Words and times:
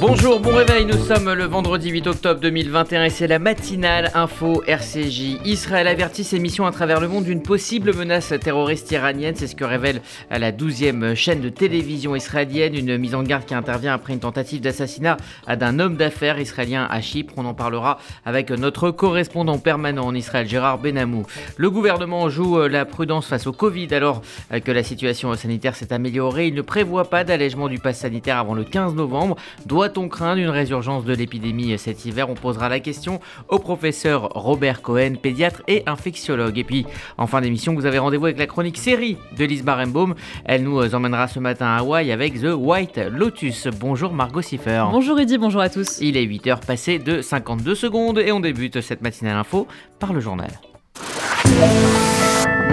Bonjour, 0.00 0.38
bon 0.38 0.54
réveil, 0.54 0.86
nous 0.86 0.96
sommes 0.96 1.32
le 1.32 1.44
vendredi 1.44 1.90
8 1.90 2.06
octobre 2.06 2.40
2021 2.40 3.04
et 3.04 3.10
c'est 3.10 3.26
la 3.26 3.40
matinale 3.40 4.12
info 4.14 4.62
RCJ. 4.64 5.38
Israël 5.44 5.88
avertit 5.88 6.22
ses 6.22 6.38
missions 6.38 6.66
à 6.66 6.70
travers 6.70 7.00
le 7.00 7.08
monde 7.08 7.24
d'une 7.24 7.42
possible 7.42 7.92
menace 7.92 8.32
terroriste 8.40 8.92
iranienne, 8.92 9.34
c'est 9.36 9.48
ce 9.48 9.56
que 9.56 9.64
révèle 9.64 10.00
la 10.30 10.52
12e 10.52 11.16
chaîne 11.16 11.40
de 11.40 11.48
télévision 11.48 12.14
israélienne, 12.14 12.76
une 12.76 12.96
mise 12.96 13.16
en 13.16 13.24
garde 13.24 13.44
qui 13.44 13.54
intervient 13.54 13.92
après 13.92 14.12
une 14.12 14.20
tentative 14.20 14.60
d'assassinat 14.60 15.16
d'un 15.48 15.80
homme 15.80 15.96
d'affaires 15.96 16.38
israélien 16.38 16.86
à 16.88 17.00
Chypre. 17.00 17.34
On 17.36 17.44
en 17.44 17.54
parlera 17.54 17.98
avec 18.24 18.50
notre 18.50 18.92
correspondant 18.92 19.58
permanent 19.58 20.06
en 20.06 20.14
Israël, 20.14 20.48
Gérard 20.48 20.78
Benamou. 20.78 21.26
Le 21.56 21.70
gouvernement 21.70 22.28
joue 22.28 22.68
la 22.68 22.84
prudence 22.84 23.26
face 23.26 23.48
au 23.48 23.52
Covid 23.52 23.92
alors 23.92 24.22
que 24.64 24.70
la 24.70 24.84
situation 24.84 25.34
sanitaire 25.34 25.74
s'est 25.74 25.92
améliorée. 25.92 26.46
Il 26.46 26.54
ne 26.54 26.62
prévoit 26.62 27.10
pas 27.10 27.24
d'allègement 27.24 27.66
du 27.66 27.80
pass 27.80 27.98
sanitaire 27.98 28.38
avant 28.38 28.54
le 28.54 28.62
15 28.62 28.94
novembre. 28.94 29.36
Doit-on 29.88 30.08
craindre 30.10 30.42
une 30.42 30.50
résurgence 30.50 31.06
de 31.06 31.14
l'épidémie 31.14 31.78
cet 31.78 32.04
hiver 32.04 32.28
On 32.28 32.34
posera 32.34 32.68
la 32.68 32.78
question 32.78 33.20
au 33.48 33.58
professeur 33.58 34.28
Robert 34.34 34.82
Cohen, 34.82 35.14
pédiatre 35.14 35.62
et 35.66 35.82
infectiologue. 35.86 36.58
Et 36.58 36.64
puis, 36.64 36.84
en 37.16 37.26
fin 37.26 37.40
d'émission, 37.40 37.74
vous 37.74 37.86
avez 37.86 37.98
rendez-vous 37.98 38.26
avec 38.26 38.38
la 38.38 38.46
chronique 38.46 38.76
série 38.76 39.16
de 39.38 39.46
Lise 39.46 39.64
Barenbaum. 39.64 40.14
Elle 40.44 40.64
nous 40.64 40.94
emmènera 40.94 41.26
ce 41.26 41.40
matin 41.40 41.68
à 41.68 41.78
Hawaï 41.78 42.12
avec 42.12 42.38
The 42.38 42.52
White 42.54 43.00
Lotus. 43.10 43.68
Bonjour 43.80 44.12
Margot 44.12 44.42
Siffer. 44.42 44.84
Bonjour 44.92 45.18
Eddy, 45.18 45.38
bonjour 45.38 45.62
à 45.62 45.70
tous. 45.70 46.00
Il 46.02 46.18
est 46.18 46.26
8h 46.26 46.66
passé 46.66 46.98
de 46.98 47.22
52 47.22 47.74
secondes 47.74 48.18
et 48.18 48.30
on 48.30 48.40
débute 48.40 48.82
cette 48.82 49.00
matinale 49.00 49.38
info 49.38 49.66
par 49.98 50.12
le 50.12 50.20
journal. 50.20 50.50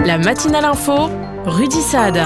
La 0.04 0.18
matinale 0.18 0.66
info, 0.66 1.08
Rudy 1.46 1.80
Saad. 1.80 2.20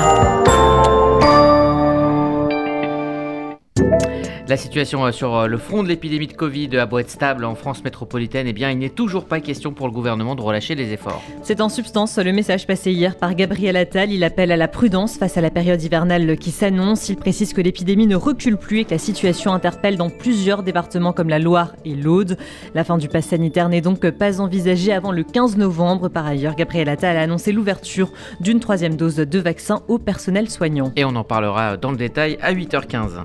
La 4.51 4.57
situation 4.57 5.07
euh, 5.07 5.13
sur 5.13 5.37
euh, 5.37 5.47
le 5.47 5.59
front 5.59 5.85
de 5.85 5.89
l'épidémie 5.89 6.27
de 6.27 6.33
Covid 6.33 6.77
a 6.77 6.85
beau 6.85 6.99
être 6.99 7.09
stable 7.09 7.45
en 7.45 7.55
France 7.55 7.85
métropolitaine, 7.85 8.49
eh 8.49 8.53
bien, 8.53 8.73
il 8.73 8.79
n'est 8.79 8.89
toujours 8.89 9.27
pas 9.27 9.39
question 9.39 9.73
pour 9.73 9.87
le 9.87 9.93
gouvernement 9.93 10.35
de 10.35 10.43
relâcher 10.43 10.75
les 10.75 10.93
efforts. 10.93 11.23
C'est 11.45 11.61
en 11.61 11.69
substance 11.69 12.19
le 12.19 12.33
message 12.33 12.67
passé 12.67 12.91
hier 12.91 13.15
par 13.15 13.37
Gabriel 13.37 13.77
Attal. 13.77 14.11
Il 14.11 14.25
appelle 14.25 14.51
à 14.51 14.57
la 14.57 14.67
prudence 14.67 15.19
face 15.19 15.37
à 15.37 15.41
la 15.41 15.51
période 15.51 15.81
hivernale 15.81 16.37
qui 16.37 16.51
s'annonce. 16.51 17.09
Il 17.09 17.15
précise 17.15 17.53
que 17.53 17.61
l'épidémie 17.61 18.09
ne 18.09 18.17
recule 18.17 18.57
plus 18.57 18.81
et 18.81 18.85
que 18.85 18.91
la 18.91 18.99
situation 18.99 19.53
interpelle 19.53 19.97
dans 19.97 20.11
plusieurs 20.11 20.65
départements 20.65 21.13
comme 21.13 21.29
la 21.29 21.39
Loire 21.39 21.77
et 21.85 21.95
l'Aude. 21.95 22.37
La 22.75 22.83
fin 22.83 22.99
du 22.99 23.07
pass 23.07 23.27
sanitaire 23.27 23.69
n'est 23.69 23.83
donc 23.83 24.11
pas 24.11 24.41
envisagée 24.41 24.93
avant 24.93 25.13
le 25.13 25.23
15 25.23 25.59
novembre. 25.59 26.09
Par 26.09 26.27
ailleurs, 26.27 26.57
Gabriel 26.57 26.89
Attal 26.89 27.17
a 27.17 27.21
annoncé 27.21 27.53
l'ouverture 27.53 28.11
d'une 28.41 28.59
troisième 28.59 28.97
dose 28.97 29.15
de 29.15 29.39
vaccin 29.39 29.83
au 29.87 29.99
personnel 29.99 30.51
soignant. 30.51 30.91
Et 30.97 31.05
on 31.05 31.15
en 31.15 31.23
parlera 31.23 31.77
dans 31.77 31.93
le 31.93 31.97
détail 31.97 32.37
à 32.43 32.53
8h15. 32.53 33.23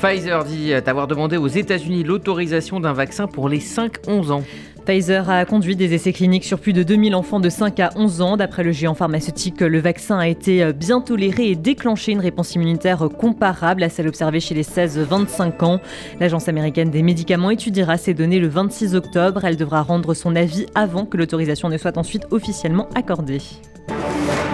Pfizer 0.00 0.44
dit 0.44 0.72
avoir 0.74 1.06
demandé 1.06 1.36
aux 1.36 1.46
États-Unis 1.46 2.04
l'autorisation 2.04 2.80
d'un 2.80 2.92
vaccin 2.92 3.26
pour 3.26 3.48
les 3.48 3.60
5-11 3.60 4.30
ans. 4.30 4.42
Pfizer 4.84 5.28
a 5.28 5.44
conduit 5.44 5.74
des 5.74 5.94
essais 5.94 6.12
cliniques 6.12 6.44
sur 6.44 6.60
plus 6.60 6.72
de 6.72 6.84
2000 6.84 7.16
enfants 7.16 7.40
de 7.40 7.48
5 7.48 7.80
à 7.80 7.90
11 7.96 8.20
ans. 8.20 8.36
D'après 8.36 8.62
le 8.62 8.70
géant 8.70 8.94
pharmaceutique, 8.94 9.60
le 9.60 9.80
vaccin 9.80 10.18
a 10.18 10.28
été 10.28 10.72
bien 10.72 11.00
toléré 11.00 11.50
et 11.50 11.56
déclenché 11.56 12.12
une 12.12 12.20
réponse 12.20 12.54
immunitaire 12.54 13.08
comparable 13.18 13.82
à 13.82 13.88
celle 13.88 14.06
observée 14.06 14.38
chez 14.38 14.54
les 14.54 14.62
16-25 14.62 15.64
ans. 15.64 15.80
L'Agence 16.20 16.48
américaine 16.48 16.90
des 16.90 17.02
médicaments 17.02 17.50
étudiera 17.50 17.96
ces 17.96 18.14
données 18.14 18.38
le 18.38 18.48
26 18.48 18.94
octobre. 18.94 19.44
Elle 19.44 19.56
devra 19.56 19.82
rendre 19.82 20.14
son 20.14 20.36
avis 20.36 20.66
avant 20.76 21.04
que 21.04 21.16
l'autorisation 21.16 21.68
ne 21.68 21.78
soit 21.78 21.98
ensuite 21.98 22.26
officiellement 22.30 22.88
accordée. 22.94 23.40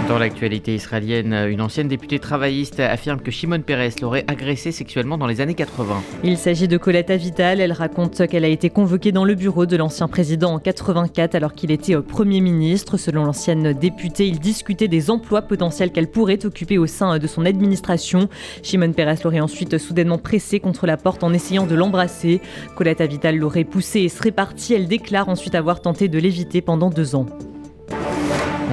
Dans 0.08 0.18
l'actualité 0.18 0.74
israélienne, 0.74 1.32
une 1.48 1.60
ancienne 1.60 1.86
députée 1.86 2.18
travailliste 2.18 2.80
affirme 2.80 3.20
que 3.20 3.30
Shimon 3.30 3.60
Peres 3.60 3.92
l'aurait 4.02 4.24
agressée 4.26 4.72
sexuellement 4.72 5.16
dans 5.16 5.28
les 5.28 5.40
années 5.40 5.54
80. 5.54 6.02
Il 6.24 6.36
s'agit 6.36 6.66
de 6.66 6.76
Colette 6.76 7.10
Avital. 7.10 7.60
Elle 7.60 7.72
raconte 7.72 8.26
qu'elle 8.26 8.44
a 8.44 8.48
été 8.48 8.68
convoquée 8.68 9.12
dans 9.12 9.24
le 9.24 9.34
bureau 9.34 9.64
de 9.64 9.76
l'ancien 9.76 10.08
président 10.08 10.54
en 10.54 10.58
84 10.58 11.36
alors 11.36 11.52
qu'il 11.54 11.70
était 11.70 11.96
Premier 12.00 12.40
ministre. 12.40 12.96
Selon 12.96 13.24
l'ancienne 13.24 13.72
députée, 13.72 14.26
il 14.26 14.40
discutait 14.40 14.88
des 14.88 15.08
emplois 15.08 15.42
potentiels 15.42 15.92
qu'elle 15.92 16.10
pourrait 16.10 16.44
occuper 16.44 16.78
au 16.78 16.86
sein 16.86 17.18
de 17.18 17.26
son 17.28 17.46
administration. 17.46 18.28
Shimon 18.62 18.92
Peres 18.92 19.18
l'aurait 19.24 19.40
ensuite 19.40 19.78
soudainement 19.78 20.18
pressée 20.18 20.58
contre 20.58 20.86
la 20.86 20.96
porte 20.96 21.22
en 21.22 21.32
essayant 21.32 21.66
de 21.66 21.76
l'embrasser. 21.76 22.40
Colette 22.76 23.00
Avital 23.00 23.36
l'aurait 23.36 23.64
poussée 23.64 24.00
et 24.00 24.08
serait 24.08 24.32
partie. 24.32 24.74
Elle 24.74 24.88
déclare 24.88 25.28
ensuite 25.28 25.54
avoir 25.54 25.80
tenté 25.80 26.08
de 26.08 26.18
l'éviter 26.18 26.60
pendant 26.60 26.90
deux 26.90 27.14
ans. 27.14 27.26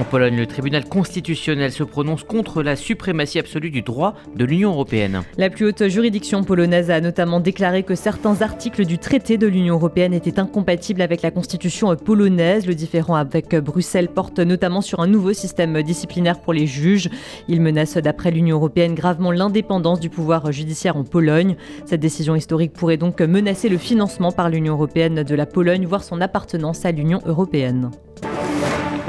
En 0.00 0.04
Pologne, 0.04 0.36
le 0.36 0.46
tribunal 0.46 0.86
constitutionnel 0.86 1.72
se 1.72 1.82
prononce 1.82 2.24
contre 2.24 2.62
la 2.62 2.74
suprématie 2.74 3.38
absolue 3.38 3.68
du 3.68 3.82
droit 3.82 4.14
de 4.34 4.46
l'Union 4.46 4.70
européenne. 4.70 5.20
La 5.36 5.50
plus 5.50 5.66
haute 5.66 5.88
juridiction 5.88 6.42
polonaise 6.42 6.90
a 6.90 7.02
notamment 7.02 7.38
déclaré 7.38 7.82
que 7.82 7.94
certains 7.94 8.40
articles 8.40 8.86
du 8.86 8.96
traité 8.96 9.36
de 9.36 9.46
l'Union 9.46 9.74
européenne 9.74 10.14
étaient 10.14 10.40
incompatibles 10.40 11.02
avec 11.02 11.20
la 11.20 11.30
constitution 11.30 11.94
polonaise. 11.96 12.66
Le 12.66 12.74
différend 12.74 13.14
avec 13.14 13.54
Bruxelles 13.56 14.08
porte 14.08 14.38
notamment 14.38 14.80
sur 14.80 15.00
un 15.00 15.06
nouveau 15.06 15.34
système 15.34 15.82
disciplinaire 15.82 16.40
pour 16.40 16.54
les 16.54 16.66
juges. 16.66 17.10
Il 17.46 17.60
menace, 17.60 17.98
d'après 17.98 18.30
l'Union 18.30 18.56
européenne, 18.56 18.94
gravement 18.94 19.32
l'indépendance 19.32 20.00
du 20.00 20.08
pouvoir 20.08 20.50
judiciaire 20.50 20.96
en 20.96 21.04
Pologne. 21.04 21.56
Cette 21.84 22.00
décision 22.00 22.34
historique 22.34 22.72
pourrait 22.72 22.96
donc 22.96 23.20
menacer 23.20 23.68
le 23.68 23.76
financement 23.76 24.32
par 24.32 24.48
l'Union 24.48 24.72
européenne 24.72 25.24
de 25.24 25.34
la 25.34 25.44
Pologne, 25.44 25.84
voire 25.84 26.04
son 26.04 26.22
appartenance 26.22 26.86
à 26.86 26.90
l'Union 26.90 27.20
européenne. 27.26 27.90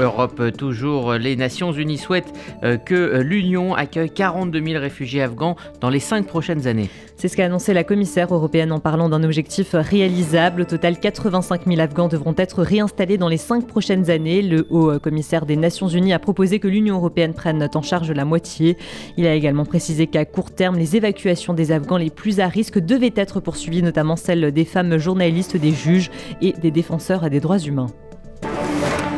Europe 0.00 0.56
toujours, 0.56 1.14
les 1.14 1.36
Nations 1.36 1.72
Unies 1.72 1.98
souhaitent 1.98 2.32
euh, 2.62 2.76
que 2.76 3.20
l'Union 3.20 3.74
accueille 3.74 4.10
42 4.10 4.64
000 4.64 4.80
réfugiés 4.80 5.22
afghans 5.22 5.56
dans 5.80 5.90
les 5.90 6.00
cinq 6.00 6.26
prochaines 6.26 6.66
années. 6.66 6.90
C'est 7.16 7.28
ce 7.28 7.36
qu'a 7.36 7.44
annoncé 7.46 7.72
la 7.72 7.84
commissaire 7.84 8.34
européenne 8.34 8.72
en 8.72 8.80
parlant 8.80 9.08
d'un 9.08 9.22
objectif 9.22 9.74
réalisable. 9.74 10.62
Au 10.62 10.64
total, 10.64 10.98
85 10.98 11.66
000 11.66 11.80
Afghans 11.80 12.08
devront 12.08 12.34
être 12.36 12.62
réinstallés 12.62 13.18
dans 13.18 13.28
les 13.28 13.36
cinq 13.36 13.66
prochaines 13.66 14.10
années. 14.10 14.42
Le 14.42 14.66
haut 14.70 14.98
commissaire 14.98 15.46
des 15.46 15.56
Nations 15.56 15.88
Unies 15.88 16.12
a 16.12 16.18
proposé 16.18 16.58
que 16.58 16.68
l'Union 16.68 16.96
européenne 16.96 17.34
prenne 17.34 17.68
en 17.72 17.82
charge 17.82 18.10
la 18.10 18.24
moitié. 18.24 18.76
Il 19.16 19.26
a 19.26 19.34
également 19.34 19.64
précisé 19.64 20.08
qu'à 20.08 20.24
court 20.24 20.50
terme, 20.50 20.76
les 20.76 20.96
évacuations 20.96 21.54
des 21.54 21.70
Afghans 21.70 21.96
les 21.96 22.10
plus 22.10 22.40
à 22.40 22.48
risque 22.48 22.78
devaient 22.78 23.14
être 23.14 23.40
poursuivies, 23.40 23.82
notamment 23.82 24.16
celles 24.16 24.52
des 24.52 24.64
femmes 24.64 24.98
journalistes, 24.98 25.56
des 25.56 25.72
juges 25.72 26.10
et 26.40 26.52
des 26.52 26.70
défenseurs 26.70 27.30
des 27.30 27.40
droits 27.40 27.58
humains. 27.58 27.88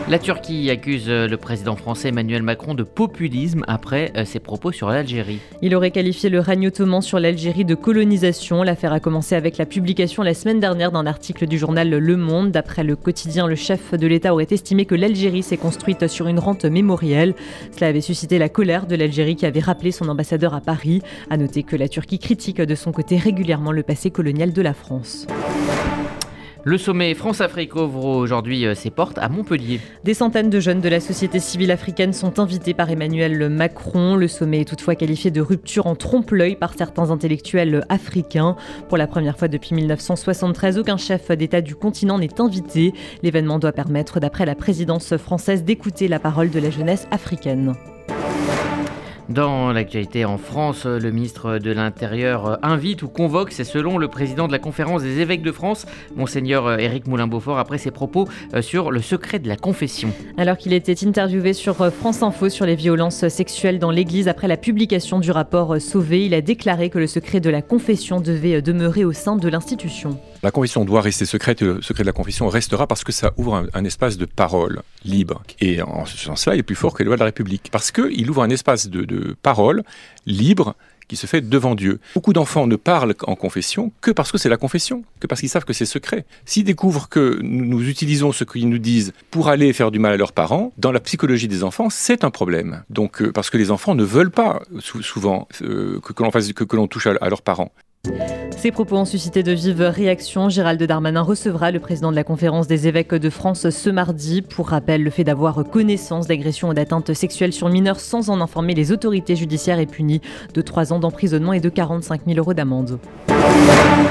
La 0.07 0.19
Turquie 0.19 0.69
accuse 0.69 1.07
euh, 1.09 1.27
le 1.27 1.39
président 1.39 1.77
français 1.77 2.09
Emmanuel 2.09 2.43
Macron 2.43 2.75
de 2.75 2.83
populisme 2.83 3.65
après 3.67 4.13
euh, 4.19 4.27
ses 4.27 4.39
propos 4.39 4.71
sur 4.71 4.91
l'Algérie. 4.91 5.39
Il 5.63 5.75
aurait 5.75 5.93
qualifié 5.93 6.29
le 6.29 6.41
règne 6.41 6.67
ottoman 6.67 7.01
sur 7.01 7.19
l'Algérie 7.19 7.65
de 7.65 7.75
colonisation. 7.75 8.63
L'affaire 8.63 8.93
a 8.93 9.01
commencé 9.01 9.35
avec 9.35 9.57
la 9.57 9.65
publication 9.65 10.23
la 10.23 10.35
semaine 10.35 10.61
dernière 10.61 10.93
d'un 10.93 11.07
article 11.07 11.47
du 11.47 11.57
journal 11.57 11.89
Le 11.89 12.17
Monde. 12.19 12.51
D'après 12.51 12.85
le 12.85 12.97
quotidien, 12.97 13.47
le 13.47 13.55
chef 13.55 13.95
de 13.95 14.07
l'État 14.07 14.35
aurait 14.35 14.47
estimé 14.51 14.85
que 14.85 14.95
l'Algérie 14.95 15.43
s'est 15.43 15.57
construite 15.57 16.07
sur 16.07 16.29
une 16.29 16.39
rente 16.39 16.67
mémorielle. 16.67 17.35
Cela 17.75 17.87
avait 17.87 18.03
suscité 18.03 18.39
la 18.39 18.51
colère 18.51 18.87
de 18.87 18.97
l'Algérie 18.97 19.37
qui 19.37 19.47
avait 19.47 19.61
rappelé 19.61 19.91
son 19.91 20.11
ambassadeur 20.11 20.53
à 20.53 20.61
Paris. 20.61 21.01
A 21.31 21.39
noter 21.39 21.63
que 21.63 21.77
la 21.77 21.89
Turquie 21.89 22.19
critique 22.19 22.61
de 22.61 22.75
son 22.75 22.93
côté 22.93 23.17
régulièrement 23.17 23.73
le 23.73 23.83
passé 23.83 24.11
colonial 24.11 24.53
de 24.53 24.61
la 24.61 24.75
France. 24.75 25.27
Le 26.67 26.79
sommet 26.79 27.13
France-Afrique 27.13 27.77
ouvre 27.77 28.07
aujourd'hui 28.07 28.65
euh, 28.65 28.75
ses 28.75 28.89
portes 28.89 29.19
à 29.19 29.29
Montpellier. 29.29 29.81
Des 30.03 30.15
centaines 30.15 30.49
de 30.49 30.61
jeunes 30.61 30.81
de 30.81 30.89
la 30.89 30.99
société 30.99 31.39
civile 31.39 31.71
africaine 31.71 32.15
sont 32.15 32.41
invités 32.41 32.73
par 32.73 32.89
Emmanuel 32.89 33.51
Macron. 33.51 34.17
Le 34.17 34.29
sommet 34.29 34.63
est 34.63 34.65
toutefois 34.65 34.95
qualifié 34.95 35.31
de 35.31 35.43
rupture 35.43 35.87
en 35.87 35.95
trompe-l'œil 35.95 36.57
par 36.57 36.73
certains 36.73 37.11
intellectuels 37.11 37.85
africains. 37.91 38.57
Pour 38.89 38.97
la 38.97 39.07
première 39.07 39.37
fois 39.37 39.49
depuis 39.49 39.75
1973, 39.75 40.79
aucun 40.79 40.97
chef 40.97 41.31
d'État 41.33 41.61
du 41.61 41.75
continent 41.75 42.19
n'est 42.19 42.41
invité. 42.41 42.95
L'événement 43.23 43.59
doit 43.59 43.73
permettre, 43.73 44.19
d'après 44.19 44.47
la 44.47 44.55
présidence 44.55 45.19
française, 45.19 45.65
d'écouter 45.65 46.09
la 46.09 46.19
parole 46.19 46.49
de 46.49 46.61
la 46.61 46.71
jeunesse 46.71 47.07
africaine. 47.11 47.75
Dans 49.31 49.73
l'actualité 49.73 50.27
en 50.27 50.37
France, 50.37 50.85
le 50.85 51.11
ministre 51.11 51.59
de 51.59 51.71
l'Intérieur 51.71 52.59
invite 52.63 53.03
ou 53.03 53.09
convoque, 53.09 53.53
c'est 53.53 53.65
selon 53.65 53.97
le 53.97 54.09
président 54.09 54.47
de 54.47 54.53
la 54.53 54.59
conférence 54.59 55.03
des 55.03 55.21
évêques 55.21 55.41
de 55.41 55.51
France, 55.51 55.87
monseigneur 56.15 56.79
Éric 56.79 57.07
Moulin-Beaufort, 57.07 57.59
après 57.59 57.79
ses 57.79 57.91
propos 57.91 58.29
euh, 58.53 58.61
sur 58.61 58.91
le 58.91 59.01
secret 59.01 59.39
de 59.39 59.49
la 59.49 59.57
confession. 59.57 60.11
Alors 60.37 60.59
qu'il 60.59 60.75
était 60.75 61.07
interviewé 61.07 61.55
sur 61.55 61.81
euh, 61.81 61.91
France 61.91 62.23
Info 62.23 62.51
sur 62.51 62.67
les 62.67 62.77
violences 62.77 63.27
sexuelles 63.29 63.79
dans 63.79 63.91
l'Église 63.91 64.29
après 64.29 64.47
la 64.47 64.59
publication 64.59 65.21
du 65.21 65.31
rapport 65.31 65.75
euh, 65.75 65.79
Sauvé, 65.79 66.27
il 66.27 66.35
a 66.35 66.43
déclaré 66.43 66.91
que 66.91 66.99
le 66.99 67.07
secret 67.07 67.41
de 67.41 67.49
la 67.49 67.63
confession 67.63 68.21
devait 68.21 68.61
demeurer 68.61 69.07
au 69.07 69.13
sein 69.13 69.37
de 69.37 69.49
l'institution. 69.49 70.19
La 70.45 70.51
confession 70.51 70.85
doit 70.85 71.01
rester 71.01 71.25
secrète 71.25 71.63
et 71.63 71.65
le 71.65 71.81
secret 71.81 72.03
de 72.03 72.07
la 72.07 72.13
confession 72.13 72.51
restera 72.51 72.87
parce 72.87 73.03
que 73.03 73.13
ça 73.13 73.33
ouvre 73.39 73.67
un, 73.73 73.85
espace 73.87 74.19
de 74.19 74.27
parole 74.27 74.83
libre. 75.03 75.43
Et 75.59 75.81
en 75.81 76.05
ce 76.05 76.19
sens-là, 76.19 76.55
il 76.55 76.59
est 76.59 76.63
plus 76.63 76.75
fort 76.75 76.93
que 76.93 77.03
les 77.03 77.07
lois 77.07 77.17
de 77.17 77.21
la 77.21 77.25
République. 77.25 77.71
Parce 77.73 77.91
qu'il 77.91 78.29
ouvre 78.29 78.43
un 78.43 78.51
espace 78.51 78.91
de, 78.91 79.35
parole 79.41 79.85
libre 80.27 80.75
qui 81.09 81.17
se 81.17 81.27
fait 81.27 81.41
devant 81.41 81.75
Dieu. 81.75 81.99
Beaucoup 82.13 82.35
d'enfants 82.35 82.67
ne 82.67 82.77
parlent 82.77 83.15
en 83.27 83.37
confession 83.37 83.91
que 84.03 84.11
parce 84.11 84.33
que 84.33 84.37
c'est 84.37 84.51
la 84.51 84.59
confession, 84.59 85.03
que 85.19 85.27
parce 85.27 85.41
qu'ils 85.41 85.49
savent 85.49 85.65
que 85.65 85.73
c'est 85.73 85.87
secret. 85.87 86.27
S'ils 86.45 86.65
découvrent 86.65 87.09
que 87.09 87.39
nous 87.41 87.89
utilisons 87.89 88.31
ce 88.33 88.45
qu'ils 88.45 88.69
nous 88.69 88.77
disent 88.79 89.15
pour 89.31 89.49
aller 89.49 89.73
faire 89.73 89.91
du 89.91 89.99
mal 89.99 90.13
à 90.13 90.19
leurs 90.19 90.33
parents, 90.33 90.75
dans 90.77 90.93
la 90.93 91.01
psychologie 91.01 91.49
des 91.49 91.65
enfants, 91.65 91.89
c'est 91.89 92.23
un 92.23 92.31
problème. 92.31 92.85
Donc, 92.91 93.23
euh, 93.23 93.33
parce 93.33 93.49
que 93.49 93.57
les 93.57 93.71
enfants 93.71 93.95
ne 93.95 94.05
veulent 94.05 94.31
pas 94.31 94.61
souvent 94.79 95.49
euh, 95.63 96.01
que, 96.01 96.23
l'on 96.23 96.31
fasse 96.31 96.53
que, 96.53 96.77
l'on 96.77 96.87
touche 96.87 97.07
à 97.07 97.29
leurs 97.31 97.41
parents. 97.41 97.73
Ces 98.65 98.73
propos 98.73 98.97
ont 98.97 99.05
suscité 99.05 99.43
de 99.43 99.53
vives 99.53 99.83
réactions. 99.83 100.49
Gérald 100.49 100.83
Darmanin 100.83 101.21
recevra 101.21 101.71
le 101.71 101.81
président 101.81 102.11
de 102.11 102.17
la 102.17 102.25
conférence 102.25 102.67
des 102.67 102.89
évêques 102.89 103.15
de 103.15 103.29
France 103.29 103.69
ce 103.69 103.91
mardi. 103.91 104.41
Pour 104.41 104.71
rappel, 104.71 105.03
le 105.03 105.11
fait 105.11 105.23
d'avoir 105.23 105.65
connaissance 105.71 106.29
d'agressions 106.29 106.71
ou 106.71 106.73
d'atteintes 106.73 107.13
sexuelles 107.13 107.53
sur 107.53 107.69
mineurs 107.69 108.01
sans 108.01 108.31
en 108.31 108.41
informer 108.41 108.73
les 108.73 108.91
autorités 108.91 109.37
judiciaires 109.37 109.81
est 109.81 109.85
puni 109.85 110.23
de 110.55 110.63
3 110.63 110.95
ans 110.95 110.99
d'emprisonnement 110.99 111.53
et 111.53 111.61
de 111.61 111.69
45 111.69 112.23
000 112.27 112.39
euros 112.39 112.55
d'amende. 112.55 112.99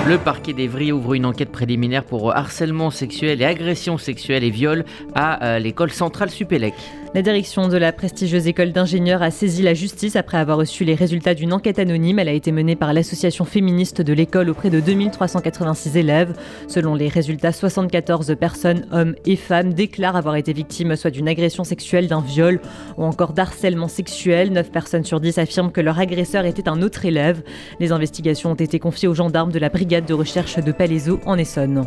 Le 0.06 0.18
parquet 0.18 0.54
d'Evry 0.54 0.92
ouvre 0.92 1.14
une 1.14 1.26
enquête 1.26 1.52
préliminaire 1.52 2.04
pour 2.04 2.36
harcèlement 2.36 2.92
sexuel 2.92 3.42
et 3.42 3.46
agression 3.46 3.98
sexuelle 3.98 4.44
et 4.44 4.50
viol 4.50 4.86
à 5.16 5.44
euh, 5.46 5.60
l'école 5.60 5.92
centrale 5.92 6.30
Supélec. 6.30 6.74
La 7.16 7.22
direction 7.22 7.68
de 7.68 7.78
la 7.78 7.92
prestigieuse 7.92 8.48
école 8.48 8.72
d'ingénieurs 8.72 9.22
a 9.22 9.30
saisi 9.30 9.62
la 9.62 9.76
justice 9.76 10.16
après 10.16 10.40
avoir 10.40 10.58
reçu 10.58 10.84
les 10.84 10.96
résultats 10.96 11.36
d'une 11.36 11.54
enquête 11.54 11.78
anonyme. 11.78 12.18
Elle 12.18 12.28
a 12.28 12.34
été 12.34 12.52
menée 12.52 12.76
par 12.76 12.92
l'association 12.92 13.46
féministe 13.46 14.02
de 14.02 14.14
l'école 14.14 14.50
auprès 14.50 14.72
de 14.72 14.80
2386 14.80 15.96
élèves. 15.96 16.34
Selon 16.68 16.96
les 16.96 17.10
résultats, 17.10 17.52
74 17.52 18.36
personnes, 18.40 18.88
hommes 18.92 19.14
et 19.28 19.36
femmes, 19.36 19.76
déclarent 19.76 20.16
avoir 20.16 20.38
été 20.38 20.54
victimes 20.54 20.96
soit 20.96 21.12
d'une 21.12 21.28
agression 21.28 21.64
sexuelle, 21.64 22.08
d'un 22.08 22.22
viol 22.22 22.60
ou 22.98 23.04
encore 23.04 23.34
d'harcèlement 23.34 23.88
sexuel. 23.88 24.52
9 24.52 24.72
personnes 24.72 25.06
sur 25.06 25.20
10 25.20 25.38
affirment 25.38 25.72
que 25.72 25.82
leur 25.82 26.00
agresseur 26.00 26.46
était 26.46 26.68
un 26.68 26.82
autre 26.82 27.06
élève. 27.06 27.44
Les 27.80 27.92
investigations 27.92 28.54
ont 28.54 28.56
été 28.56 28.80
confiées 28.80 29.08
aux 29.08 29.22
gendarmes 29.24 29.54
de 29.54 29.60
la 29.60 29.70
brigade 29.70 30.06
de 30.06 30.14
recherche 30.14 30.58
de 30.58 30.72
Palaiseau 30.74 31.22
en 31.25 31.38
Essonne. 31.38 31.86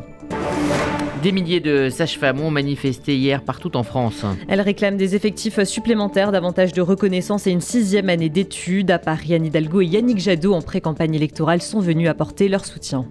Des 1.23 1.33
milliers 1.33 1.61
de 1.61 1.91
sages-femmes 1.91 2.41
ont 2.41 2.51
manifesté 2.51 3.17
hier 3.17 3.43
partout 3.43 3.77
en 3.77 3.83
France. 3.83 4.25
Elles 4.49 4.61
réclament 4.63 4.97
des 4.97 5.15
effectifs 5.15 5.63
supplémentaires, 5.65 6.33
davantage 6.33 6.73
de 6.73 6.81
reconnaissance 6.81 7.47
et 7.47 7.51
une 7.51 7.61
sixième 7.61 8.09
année 8.09 8.31
d'études. 8.31 8.91
À 8.91 8.99
Paris, 8.99 9.29
Yann 9.29 9.45
Hidalgo 9.45 9.83
et 9.83 9.87
Yannick 9.87 10.19
Jadot, 10.19 10.55
en 10.55 10.63
pré-campagne 10.63 11.15
électorale, 11.15 11.61
sont 11.61 11.81
venus 11.81 12.09
apporter 12.09 12.49
leur 12.49 12.65
soutien. 12.65 13.07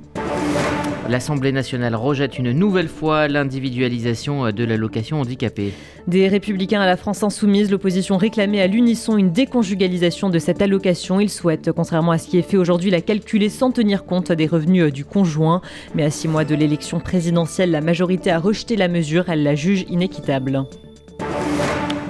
L'Assemblée 1.07 1.51
nationale 1.51 1.93
rejette 1.95 2.39
une 2.39 2.51
nouvelle 2.51 2.87
fois 2.87 3.27
l'individualisation 3.27 4.51
de 4.51 4.63
l'allocation 4.63 5.21
handicapée. 5.21 5.71
Des 6.07 6.27
républicains 6.27 6.81
à 6.81 6.87
la 6.87 6.97
France 6.97 7.21
insoumise, 7.21 7.69
l'opposition 7.69 8.17
réclamait 8.17 8.59
à 8.61 8.65
l'unisson 8.65 9.15
une 9.15 9.31
déconjugalisation 9.31 10.29
de 10.31 10.39
cette 10.39 10.63
allocation. 10.63 11.19
Ils 11.19 11.29
souhaitent, 11.29 11.71
contrairement 11.71 12.11
à 12.11 12.17
ce 12.17 12.27
qui 12.27 12.39
est 12.39 12.41
fait 12.41 12.57
aujourd'hui, 12.57 12.89
la 12.89 13.01
calculer 13.01 13.49
sans 13.49 13.69
tenir 13.69 14.05
compte 14.05 14.31
des 14.31 14.47
revenus 14.47 14.91
du 14.91 15.05
conjoint. 15.05 15.61
Mais 15.93 16.03
à 16.03 16.09
six 16.09 16.27
mois 16.27 16.43
de 16.43 16.55
l'élection 16.55 16.99
présidentielle, 16.99 17.69
la 17.69 17.81
majorité 17.81 18.31
a 18.31 18.39
rejeté 18.39 18.75
la 18.75 18.87
mesure. 18.87 19.25
Elle 19.29 19.43
la 19.43 19.53
juge 19.53 19.85
inéquitable. 19.87 20.63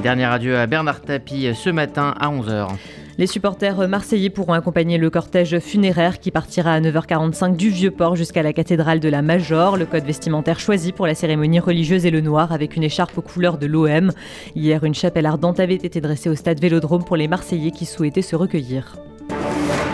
Dernier 0.04 0.26
adieu 0.26 0.58
à 0.58 0.68
Bernard 0.68 1.02
Tapie 1.02 1.50
ce 1.54 1.70
matin 1.70 2.14
à 2.18 2.30
11h. 2.30 2.70
Les 3.18 3.28
supporters 3.28 3.88
marseillais 3.88 4.30
pourront 4.30 4.52
accompagner 4.52 4.98
le 4.98 5.10
cortège 5.10 5.60
funéraire 5.60 6.20
qui 6.20 6.32
partira 6.32 6.74
à 6.74 6.82
9h45 6.82 7.56
du 7.56 7.70
Vieux-Port 7.70 8.18
jusqu'à 8.18 8.44
la 8.44 8.52
cathédrale 8.52 9.00
de 9.00 9.08
la 9.08 9.22
Major. 9.22 9.78
Le 9.78 9.86
code 9.86 10.04
vestimentaire 10.04 10.60
choisi 10.60 10.92
pour 10.92 11.08
la 11.08 11.16
cérémonie 11.16 11.62
religieuse 11.62 12.06
est 12.06 12.12
le 12.12 12.20
noir 12.20 12.52
avec 12.52 12.76
une 12.76 12.84
écharpe 12.84 13.18
aux 13.18 13.22
couleurs 13.22 13.58
de 13.58 13.68
l'OM. 13.68 14.12
Hier, 14.54 14.84
une 14.84 14.94
chapelle 14.94 15.26
ardente 15.26 15.62
avait 15.62 15.76
été 15.76 16.02
dressée 16.02 16.28
au 16.28 16.36
stade 16.36 16.60
Vélodrome 16.60 17.06
pour 17.06 17.16
les 17.16 17.30
Marseillais 17.30 17.72
qui 17.72 17.86
souhaitaient 17.86 18.22
se 18.22 18.36
recueillir. 18.36 18.98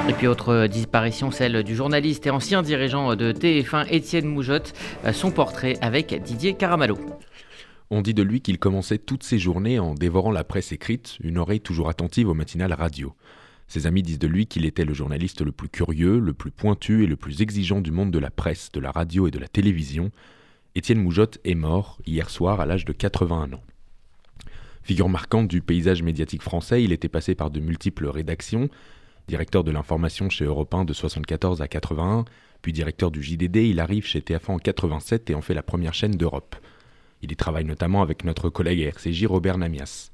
Et 0.10 0.14
puis 0.14 0.26
autre 0.26 0.66
disparition, 0.66 1.30
celle 1.30 1.62
du 1.62 1.76
journaliste 1.76 2.26
et 2.26 2.32
ancien 2.32 2.64
dirigeant 2.64 3.16
de 3.16 3.32
TF1 3.34 3.86
Étienne 3.92 4.26
Moujotte, 4.26 4.74
son 5.14 5.30
portrait 5.30 5.78
avec 5.82 6.24
Didier 6.24 6.56
Caramallo. 6.56 6.98
On 7.94 8.02
dit 8.02 8.14
de 8.14 8.24
lui 8.24 8.40
qu'il 8.40 8.58
commençait 8.58 8.98
toutes 8.98 9.24
ses 9.24 9.38
journées 9.38 9.78
en 9.78 9.94
dévorant 9.94 10.32
la 10.32 10.46
presse 10.46 10.72
écrite, 10.72 11.18
une 11.22 11.38
oreille 11.38 11.60
toujours 11.60 11.90
attentive 11.90 12.30
au 12.30 12.34
matinal 12.34 12.72
radio. 12.72 13.14
Ses 13.68 13.86
amis 13.86 14.02
disent 14.02 14.18
de 14.18 14.30
lui 14.30 14.48
qu'il 14.48 14.66
était 14.66 14.86
le 14.86 14.94
journaliste 14.94 15.42
le 15.42 15.52
plus 15.52 15.68
curieux, 15.68 16.18
le 16.18 16.32
plus 16.32 16.52
pointu 16.52 17.04
et 17.04 17.08
le 17.08 17.18
plus 17.18 17.42
exigeant 17.42 17.82
du 17.82 17.92
monde 17.92 18.10
de 18.10 18.18
la 18.18 18.32
presse, 18.32 18.72
de 18.72 18.80
la 18.80 18.92
radio 18.92 19.28
et 19.28 19.32
de 19.32 19.40
la 19.40 19.50
télévision. 19.50 20.10
Étienne 20.74 21.02
Moujotte 21.02 21.40
est 21.44 21.54
mort 21.54 21.98
hier 22.06 22.30
soir 22.30 22.62
à 22.62 22.66
l'âge 22.66 22.86
de 22.86 22.94
81 22.94 23.52
ans. 23.52 23.64
Figure 24.84 25.10
marquante 25.10 25.50
du 25.50 25.62
paysage 25.62 26.02
médiatique 26.02 26.44
français, 26.44 26.82
il 26.82 26.94
était 26.94 27.10
passé 27.10 27.36
par 27.36 27.52
de 27.52 27.60
multiples 27.60 28.08
rédactions, 28.08 28.70
directeur 29.28 29.66
de 29.66 29.72
l'information 29.72 30.30
chez 30.30 30.46
Europe 30.46 30.74
1 30.74 30.86
de 30.86 30.94
74 30.94 31.62
à 31.62 31.68
81, 31.68 32.24
puis 32.62 32.72
directeur 32.72 33.12
du 33.12 33.22
JDD, 33.22 33.58
il 33.58 33.82
arrive 33.82 34.06
chez 34.06 34.22
TF1 34.22 34.52
en 34.52 34.60
87 34.60 35.30
et 35.30 35.36
en 35.36 35.42
fait 35.42 35.54
la 35.54 35.62
première 35.62 35.94
chaîne 35.94 36.12
d'Europe. 36.12 36.56
Il 37.22 37.32
y 37.32 37.36
travaille 37.36 37.66
notamment 37.66 38.02
avec 38.02 38.24
notre 38.24 38.50
collègue 38.50 38.80
RCJ 38.80 39.26
Robert 39.26 39.58
Namias. 39.58 40.12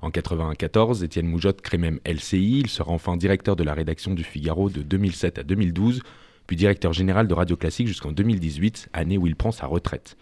En 0.00 0.08
1994, 0.08 1.02
Étienne 1.02 1.26
Moujotte 1.26 1.60
crée 1.60 1.78
même 1.78 1.98
LCI, 2.06 2.60
il 2.60 2.68
sera 2.68 2.92
enfin 2.92 3.16
directeur 3.16 3.56
de 3.56 3.64
la 3.64 3.74
rédaction 3.74 4.14
du 4.14 4.22
Figaro 4.22 4.70
de 4.70 4.82
2007 4.82 5.40
à 5.40 5.42
2012, 5.42 6.02
puis 6.46 6.56
directeur 6.56 6.92
général 6.92 7.26
de 7.26 7.34
Radio 7.34 7.56
Classique 7.56 7.88
jusqu'en 7.88 8.12
2018, 8.12 8.90
année 8.92 9.18
où 9.18 9.26
il 9.26 9.34
prend 9.34 9.50
sa 9.50 9.66
retraite. 9.66 10.16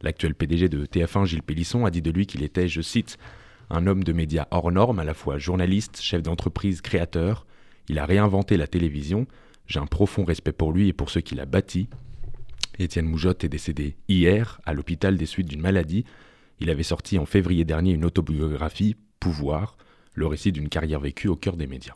L'actuel 0.00 0.34
PDG 0.34 0.70
de 0.70 0.86
TF1, 0.86 1.26
Gilles 1.26 1.42
Pélisson, 1.42 1.84
a 1.84 1.90
dit 1.90 2.00
de 2.00 2.10
lui 2.10 2.26
qu'il 2.26 2.42
était, 2.42 2.68
je 2.68 2.80
cite, 2.80 3.18
un 3.68 3.86
homme 3.86 4.02
de 4.02 4.12
médias 4.12 4.46
hors 4.50 4.72
norme, 4.72 4.98
à 4.98 5.04
la 5.04 5.14
fois 5.14 5.38
journaliste, 5.38 6.00
chef 6.00 6.22
d'entreprise, 6.22 6.80
créateur. 6.80 7.46
Il 7.88 7.98
a 7.98 8.06
réinventé 8.06 8.56
la 8.56 8.66
télévision. 8.66 9.26
J'ai 9.66 9.78
un 9.78 9.86
profond 9.86 10.24
respect 10.24 10.52
pour 10.52 10.72
lui 10.72 10.88
et 10.88 10.92
pour 10.92 11.10
ceux 11.10 11.20
qu'il 11.20 11.40
a 11.40 11.46
bâtis. 11.46 11.88
Étienne 12.78 13.06
Moujotte 13.06 13.44
est 13.44 13.48
décédé 13.48 13.96
hier 14.08 14.60
à 14.64 14.72
l'hôpital 14.72 15.16
des 15.16 15.26
suites 15.26 15.48
d'une 15.48 15.60
maladie. 15.60 16.04
Il 16.60 16.70
avait 16.70 16.82
sorti 16.82 17.18
en 17.18 17.26
février 17.26 17.64
dernier 17.64 17.92
une 17.92 18.04
autobiographie, 18.04 18.96
Pouvoir, 19.20 19.76
le 20.14 20.26
récit 20.26 20.52
d'une 20.52 20.68
carrière 20.68 21.00
vécue 21.00 21.28
au 21.28 21.36
cœur 21.36 21.56
des 21.56 21.66
médias. 21.66 21.94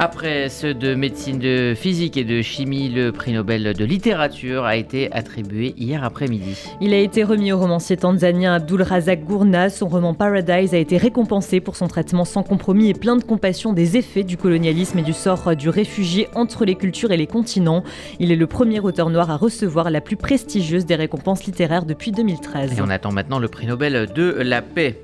Après 0.00 0.48
ceux 0.48 0.74
de 0.74 0.94
médecine, 0.94 1.40
de 1.40 1.74
physique 1.74 2.16
et 2.16 2.22
de 2.22 2.40
chimie, 2.40 2.88
le 2.88 3.10
prix 3.10 3.32
Nobel 3.32 3.74
de 3.74 3.84
littérature 3.84 4.64
a 4.64 4.76
été 4.76 5.10
attribué 5.10 5.74
hier 5.76 6.04
après-midi. 6.04 6.56
Il 6.80 6.94
a 6.94 6.98
été 6.98 7.24
remis 7.24 7.50
au 7.50 7.58
romancier 7.58 7.96
tanzanien 7.96 8.54
Abdul 8.54 8.82
Razak 8.82 9.24
Gourna. 9.24 9.70
Son 9.70 9.88
roman 9.88 10.14
Paradise 10.14 10.72
a 10.72 10.78
été 10.78 10.98
récompensé 10.98 11.58
pour 11.58 11.74
son 11.74 11.88
traitement 11.88 12.24
sans 12.24 12.44
compromis 12.44 12.88
et 12.88 12.94
plein 12.94 13.16
de 13.16 13.24
compassion 13.24 13.72
des 13.72 13.96
effets 13.96 14.22
du 14.22 14.36
colonialisme 14.36 15.00
et 15.00 15.02
du 15.02 15.12
sort 15.12 15.56
du 15.56 15.68
réfugié 15.68 16.28
entre 16.36 16.64
les 16.64 16.76
cultures 16.76 17.10
et 17.10 17.16
les 17.16 17.26
continents. 17.26 17.82
Il 18.20 18.30
est 18.30 18.36
le 18.36 18.46
premier 18.46 18.78
auteur 18.78 19.10
noir 19.10 19.32
à 19.32 19.36
recevoir 19.36 19.90
la 19.90 20.00
plus 20.00 20.16
prestigieuse 20.16 20.86
des 20.86 20.94
récompenses 20.94 21.44
littéraires 21.44 21.86
depuis 21.86 22.12
2013. 22.12 22.78
Et 22.78 22.82
on 22.82 22.88
attend 22.88 23.10
maintenant 23.10 23.40
le 23.40 23.48
prix 23.48 23.66
Nobel 23.66 24.08
de 24.14 24.30
la 24.30 24.62
paix. 24.62 25.00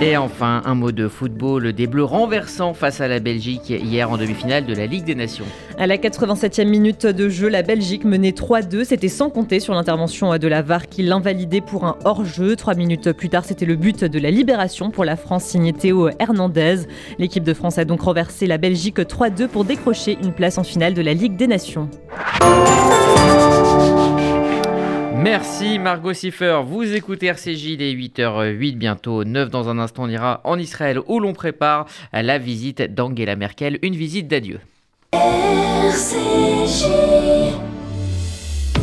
Et 0.00 0.16
enfin, 0.16 0.62
un 0.64 0.76
mot 0.76 0.92
de 0.92 1.08
football, 1.08 1.72
des 1.72 1.88
Bleus 1.88 2.04
renversant 2.04 2.72
face 2.72 3.00
à 3.00 3.08
la 3.08 3.18
Belgique 3.18 3.70
hier 3.70 4.08
en 4.08 4.16
demi-finale 4.16 4.64
de 4.64 4.72
la 4.72 4.86
Ligue 4.86 5.04
des 5.04 5.16
Nations. 5.16 5.44
À 5.76 5.88
la 5.88 5.96
87e 5.96 6.68
minute 6.68 7.04
de 7.04 7.28
jeu, 7.28 7.48
la 7.48 7.62
Belgique 7.62 8.04
menait 8.04 8.30
3-2. 8.30 8.84
C'était 8.84 9.08
sans 9.08 9.28
compter 9.28 9.58
sur 9.58 9.74
l'intervention 9.74 10.38
de 10.38 10.46
la 10.46 10.62
VAR 10.62 10.86
qui 10.86 11.02
l'invalidait 11.02 11.60
pour 11.60 11.84
un 11.84 11.96
hors-jeu. 12.04 12.54
Trois 12.54 12.74
minutes 12.74 13.10
plus 13.10 13.28
tard, 13.28 13.44
c'était 13.44 13.66
le 13.66 13.74
but 13.74 14.04
de 14.04 14.18
la 14.20 14.30
libération 14.30 14.92
pour 14.92 15.04
la 15.04 15.16
France 15.16 15.42
signé 15.42 15.72
Théo 15.72 16.10
Hernandez. 16.20 16.82
L'équipe 17.18 17.42
de 17.42 17.54
France 17.54 17.78
a 17.78 17.84
donc 17.84 18.02
renversé 18.02 18.46
la 18.46 18.58
Belgique 18.58 19.00
3-2 19.00 19.48
pour 19.48 19.64
décrocher 19.64 20.16
une 20.22 20.32
place 20.32 20.58
en 20.58 20.62
finale 20.62 20.94
de 20.94 21.02
la 21.02 21.12
Ligue 21.12 21.34
des 21.34 21.48
Nations. 21.48 21.90
Merci 25.18 25.80
Margot 25.80 26.12
Siffer. 26.12 26.60
Vous 26.64 26.94
écoutez 26.94 27.26
RCJ, 27.26 27.64
il 27.70 27.82
est 27.82 27.92
8h08 27.92 28.76
bientôt, 28.76 29.24
9 29.24 29.50
dans 29.50 29.68
un 29.68 29.80
instant. 29.80 30.04
On 30.04 30.08
ira 30.08 30.40
en 30.44 30.56
Israël 30.56 31.00
où 31.08 31.18
l'on 31.18 31.32
prépare 31.32 31.86
la 32.12 32.38
visite 32.38 32.94
d'Angela 32.94 33.34
Merkel, 33.34 33.80
une 33.82 33.96
visite 33.96 34.28
d'adieu. 34.28 34.60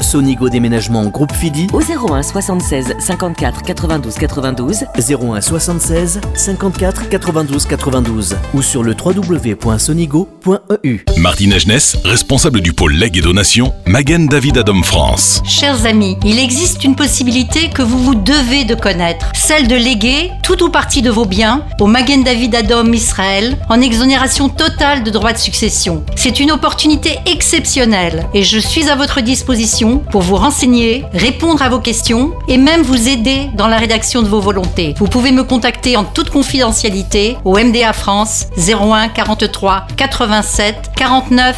Sonigo 0.00 0.48
Déménagement 0.48 1.04
Groupe 1.06 1.32
Fidi 1.32 1.66
au 1.72 1.80
01 1.80 2.22
76 2.22 2.94
54 2.98 3.62
92 3.62 4.14
92 4.14 4.84
01 4.96 5.40
76 5.40 6.20
54 6.34 7.08
92 7.08 7.66
92 7.66 8.36
ou 8.54 8.62
sur 8.62 8.82
le 8.82 8.94
www.sonigo.com 8.94 10.36
legs.eu. 10.46 11.04
Martine 11.18 11.52
Agenès, 11.52 11.96
responsable 12.04 12.60
du 12.60 12.72
pôle 12.72 12.94
legs 12.94 13.16
et 13.16 13.20
donations, 13.20 13.72
Magen 13.86 14.26
David 14.26 14.58
Adam 14.58 14.82
France. 14.82 15.42
Chers 15.44 15.86
amis, 15.86 16.16
il 16.24 16.38
existe 16.38 16.84
une 16.84 16.96
possibilité 16.96 17.68
que 17.70 17.82
vous 17.82 17.98
vous 17.98 18.14
devez 18.14 18.64
de 18.64 18.74
connaître, 18.74 19.30
celle 19.34 19.68
de 19.68 19.74
léguer 19.74 20.30
tout 20.42 20.62
ou 20.62 20.68
partie 20.68 21.02
de 21.02 21.10
vos 21.10 21.24
biens 21.24 21.64
au 21.80 21.86
Magen 21.86 22.22
David 22.22 22.54
Adom 22.54 22.92
Israël 22.92 23.56
en 23.68 23.80
exonération 23.80 24.48
totale 24.48 25.02
de 25.02 25.10
droits 25.10 25.32
de 25.32 25.38
succession. 25.38 26.04
C'est 26.14 26.40
une 26.40 26.52
opportunité 26.52 27.18
exceptionnelle 27.26 28.26
et 28.34 28.42
je 28.42 28.58
suis 28.58 28.88
à 28.88 28.96
votre 28.96 29.20
disposition 29.20 29.85
pour 30.10 30.22
vous 30.22 30.36
renseigner, 30.36 31.04
répondre 31.12 31.62
à 31.62 31.68
vos 31.68 31.78
questions 31.78 32.32
et 32.48 32.58
même 32.58 32.82
vous 32.82 33.08
aider 33.08 33.48
dans 33.54 33.68
la 33.68 33.78
rédaction 33.78 34.22
de 34.22 34.28
vos 34.28 34.40
volontés. 34.40 34.94
Vous 34.98 35.06
pouvez 35.06 35.32
me 35.32 35.44
contacter 35.44 35.96
en 35.96 36.04
toute 36.04 36.30
confidentialité 36.30 37.36
au 37.44 37.58
MDA 37.58 37.92
France 37.92 38.46
01 38.56 39.08
43 39.08 39.86
87 39.96 40.90
49 40.96 41.56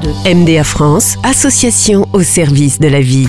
02. 0.00 0.34
MDA 0.34 0.64
France, 0.64 1.16
association 1.22 2.06
au 2.12 2.22
service 2.22 2.78
de 2.78 2.88
la 2.88 3.00
vie. 3.00 3.28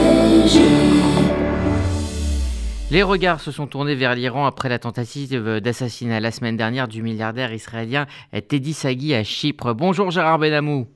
Les 2.91 3.03
regards 3.03 3.39
se 3.39 3.51
sont 3.51 3.67
tournés 3.67 3.95
vers 3.95 4.15
l'Iran 4.15 4.45
après 4.45 4.67
la 4.67 4.77
tentative 4.77 5.59
d'assassinat 5.59 6.19
la 6.19 6.31
semaine 6.31 6.57
dernière 6.57 6.87
du 6.87 7.01
milliardaire 7.01 7.53
israélien 7.53 8.05
Teddy 8.49 8.73
Sagui 8.73 9.13
à 9.13 9.23
Chypre. 9.23 9.73
Bonjour 9.73 10.11
Gérard 10.11 10.39
Benamou. 10.39 10.87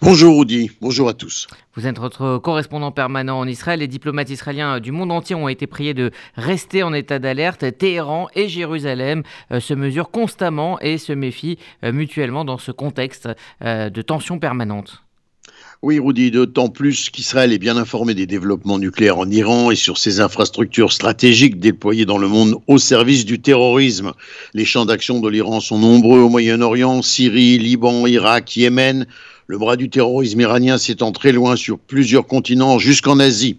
Bonjour 0.00 0.36
Audi, 0.38 0.70
bonjour 0.80 1.08
à 1.08 1.14
tous. 1.14 1.46
Vous 1.74 1.86
êtes 1.86 2.00
notre 2.00 2.38
correspondant 2.38 2.92
permanent 2.92 3.38
en 3.38 3.46
Israël. 3.46 3.80
Les 3.80 3.88
diplomates 3.88 4.30
israéliens 4.30 4.80
du 4.80 4.92
monde 4.92 5.12
entier 5.12 5.34
ont 5.34 5.48
été 5.48 5.66
priés 5.66 5.94
de 5.94 6.10
rester 6.34 6.82
en 6.82 6.92
état 6.92 7.18
d'alerte. 7.18 7.64
Téhéran 7.78 8.28
et 8.34 8.48
Jérusalem 8.48 9.22
euh, 9.52 9.60
se 9.60 9.74
mesurent 9.74 10.10
constamment 10.10 10.80
et 10.80 10.98
se 10.98 11.12
méfient 11.12 11.58
euh, 11.84 11.92
mutuellement 11.92 12.44
dans 12.44 12.58
ce 12.58 12.72
contexte 12.72 13.28
euh, 13.62 13.90
de 13.90 14.02
tension 14.02 14.38
permanente. 14.38 15.05
Oui, 15.82 15.98
Rudy, 15.98 16.30
d'autant 16.30 16.70
plus 16.70 17.10
qu'Israël 17.10 17.52
est 17.52 17.58
bien 17.58 17.76
informé 17.76 18.14
des 18.14 18.26
développements 18.26 18.78
nucléaires 18.78 19.18
en 19.18 19.30
Iran 19.30 19.70
et 19.70 19.76
sur 19.76 19.98
ses 19.98 20.20
infrastructures 20.20 20.90
stratégiques 20.90 21.60
déployées 21.60 22.06
dans 22.06 22.16
le 22.16 22.28
monde 22.28 22.56
au 22.66 22.78
service 22.78 23.26
du 23.26 23.40
terrorisme. 23.40 24.12
Les 24.54 24.64
champs 24.64 24.86
d'action 24.86 25.20
de 25.20 25.28
l'Iran 25.28 25.60
sont 25.60 25.78
nombreux 25.78 26.20
au 26.20 26.30
Moyen-Orient, 26.30 27.02
Syrie, 27.02 27.58
Liban, 27.58 28.06
Irak, 28.06 28.56
Yémen. 28.56 29.06
Le 29.46 29.58
bras 29.58 29.76
du 29.76 29.90
terrorisme 29.90 30.40
iranien 30.40 30.78
s'étend 30.78 31.12
très 31.12 31.32
loin 31.32 31.56
sur 31.56 31.78
plusieurs 31.78 32.26
continents 32.26 32.78
jusqu'en 32.78 33.18
Asie. 33.18 33.58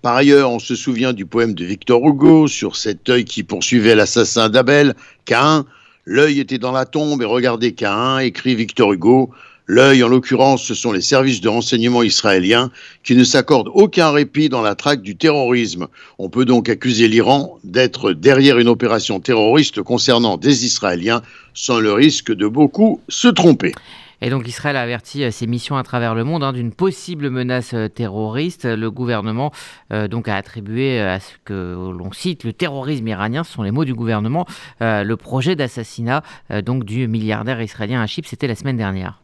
Par 0.00 0.16
ailleurs, 0.16 0.50
on 0.50 0.58
se 0.58 0.74
souvient 0.74 1.12
du 1.12 1.26
poème 1.26 1.52
de 1.52 1.66
Victor 1.66 2.00
Hugo 2.08 2.48
sur 2.48 2.76
cet 2.76 3.10
œil 3.10 3.26
qui 3.26 3.42
poursuivait 3.42 3.94
l'assassin 3.94 4.48
d'Abel, 4.48 4.94
Cain. 5.26 5.66
L'œil 6.06 6.40
était 6.40 6.58
dans 6.58 6.72
la 6.72 6.86
tombe 6.86 7.20
et 7.20 7.26
regardait 7.26 7.72
Cain, 7.72 8.20
écrit 8.20 8.54
Victor 8.54 8.94
Hugo. 8.94 9.30
L'œil, 9.70 10.02
en 10.02 10.08
l'occurrence, 10.08 10.64
ce 10.64 10.74
sont 10.74 10.92
les 10.92 11.02
services 11.02 11.42
de 11.42 11.48
renseignement 11.50 12.02
israéliens 12.02 12.70
qui 13.04 13.14
ne 13.14 13.22
s'accordent 13.22 13.70
aucun 13.74 14.10
répit 14.10 14.48
dans 14.48 14.62
la 14.62 14.74
traque 14.74 15.02
du 15.02 15.14
terrorisme. 15.14 15.88
On 16.18 16.30
peut 16.30 16.46
donc 16.46 16.70
accuser 16.70 17.06
l'Iran 17.06 17.58
d'être 17.64 18.14
derrière 18.14 18.58
une 18.58 18.68
opération 18.68 19.20
terroriste 19.20 19.82
concernant 19.82 20.38
des 20.38 20.64
Israéliens 20.64 21.20
sans 21.52 21.80
le 21.80 21.92
risque 21.92 22.32
de 22.32 22.48
beaucoup 22.48 23.02
se 23.10 23.28
tromper. 23.28 23.74
Et 24.22 24.30
donc 24.30 24.48
Israël 24.48 24.76
a 24.76 24.80
averti 24.80 25.22
euh, 25.22 25.30
ses 25.30 25.46
missions 25.46 25.76
à 25.76 25.82
travers 25.82 26.14
le 26.14 26.24
monde 26.24 26.42
hein, 26.42 26.54
d'une 26.54 26.72
possible 26.72 27.28
menace 27.28 27.74
euh, 27.74 27.88
terroriste. 27.88 28.64
Le 28.64 28.90
gouvernement 28.90 29.52
euh, 29.92 30.08
donc 30.08 30.28
a 30.28 30.36
attribué 30.36 30.98
à 30.98 31.20
ce 31.20 31.34
que 31.44 31.92
l'on 31.92 32.10
cite 32.12 32.42
le 32.44 32.54
terrorisme 32.54 33.06
iranien, 33.06 33.44
ce 33.44 33.52
sont 33.52 33.62
les 33.62 33.70
mots 33.70 33.84
du 33.84 33.94
gouvernement, 33.94 34.46
le 34.80 35.14
projet 35.14 35.56
d'assassinat 35.56 36.22
donc 36.64 36.84
du 36.84 37.06
milliardaire 37.06 37.60
israélien 37.60 38.04
Chypre, 38.06 38.28
c'était 38.28 38.46
la 38.46 38.54
semaine 38.54 38.76
dernière. 38.76 39.20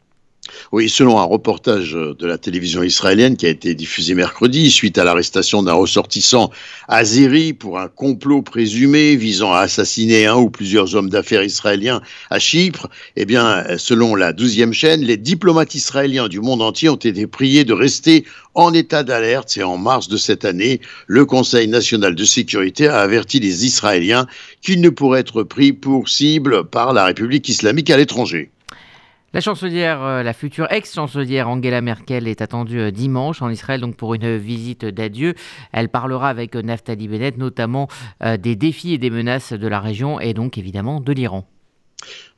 Oui, 0.73 0.89
selon 0.89 1.19
un 1.19 1.25
reportage 1.25 1.93
de 1.93 2.27
la 2.27 2.37
télévision 2.37 2.83
israélienne 2.83 3.37
qui 3.37 3.47
a 3.47 3.49
été 3.49 3.75
diffusé 3.75 4.15
mercredi 4.15 4.71
suite 4.71 4.99
à 4.99 5.05
l'arrestation 5.05 5.63
d'un 5.63 5.73
ressortissant 5.73 6.51
azéri 6.89 7.53
pour 7.53 7.79
un 7.79 7.89
complot 7.89 8.43
présumé 8.43 9.17
visant 9.17 9.53
à 9.53 9.61
assassiner 9.61 10.27
un 10.27 10.37
ou 10.37 10.51
plusieurs 10.51 10.95
hommes 10.95 11.11
d'affaires 11.11 11.45
israéliens 11.45 12.03
à 12.31 12.39
Chypre, 12.39 12.89
eh 13.17 13.25
bien, 13.25 13.65
selon 13.79 14.15
la 14.15 14.33
douzième 14.33 14.73
chaîne, 14.73 15.03
les 15.03 15.17
diplomates 15.17 15.75
israéliens 15.75 16.29
du 16.29 16.41
monde 16.41 16.63
entier 16.63 16.89
ont 16.89 16.97
été 16.97 17.27
priés 17.27 17.65
de 17.65 17.73
rester 17.73 18.25
en 18.55 18.73
état 18.73 19.03
d'alerte. 19.03 19.49
C'est 19.51 19.63
en 19.63 19.79
mars 19.79 20.09
de 20.09 20.17
cette 20.17 20.45
année, 20.45 20.81
le 21.07 21.25
Conseil 21.25 21.69
national 21.69 22.15
de 22.15 22.25
sécurité 22.25 22.89
a 22.89 23.01
averti 23.01 23.41
les 23.41 23.65
Israéliens 23.65 24.27
qu'ils 24.61 24.81
ne 24.81 24.91
pourraient 24.91 25.21
être 25.21 25.43
pris 25.43 25.73
pour 25.73 26.09
cible 26.09 26.65
par 26.65 26.93
la 26.93 27.05
République 27.07 27.49
islamique 27.49 27.91
à 27.91 27.97
l'étranger. 27.97 28.51
La 29.35 29.41
chancelière, 29.41 30.01
euh, 30.05 30.23
la 30.23 30.33
future 30.33 30.69
ex-chancelière 30.71 31.49
Angela 31.49 31.81
Merkel 31.81 32.29
est 32.29 32.41
attendue 32.41 32.79
euh, 32.79 32.91
dimanche 32.93 33.43
en 33.43 33.51
Israël 33.51 33.81
donc 33.81 33.97
pour 33.97 34.15
une 34.15 34.37
visite 34.37 34.85
d'adieu. 34.85 35.35
Elle 35.73 35.89
parlera 35.89 36.29
avec 36.29 36.55
Naftali 36.55 37.09
Bennett 37.09 37.37
notamment 37.37 37.89
euh, 38.23 38.37
des 38.37 38.55
défis 38.55 38.95
et 38.95 38.99
des 38.99 39.11
menaces 39.11 39.53
de 39.53 39.67
la 39.67 39.81
région 39.81 40.21
et 40.21 40.35
donc 40.35 40.57
évidemment 40.57 41.01
de 41.01 41.13
l'Iran. 41.13 41.49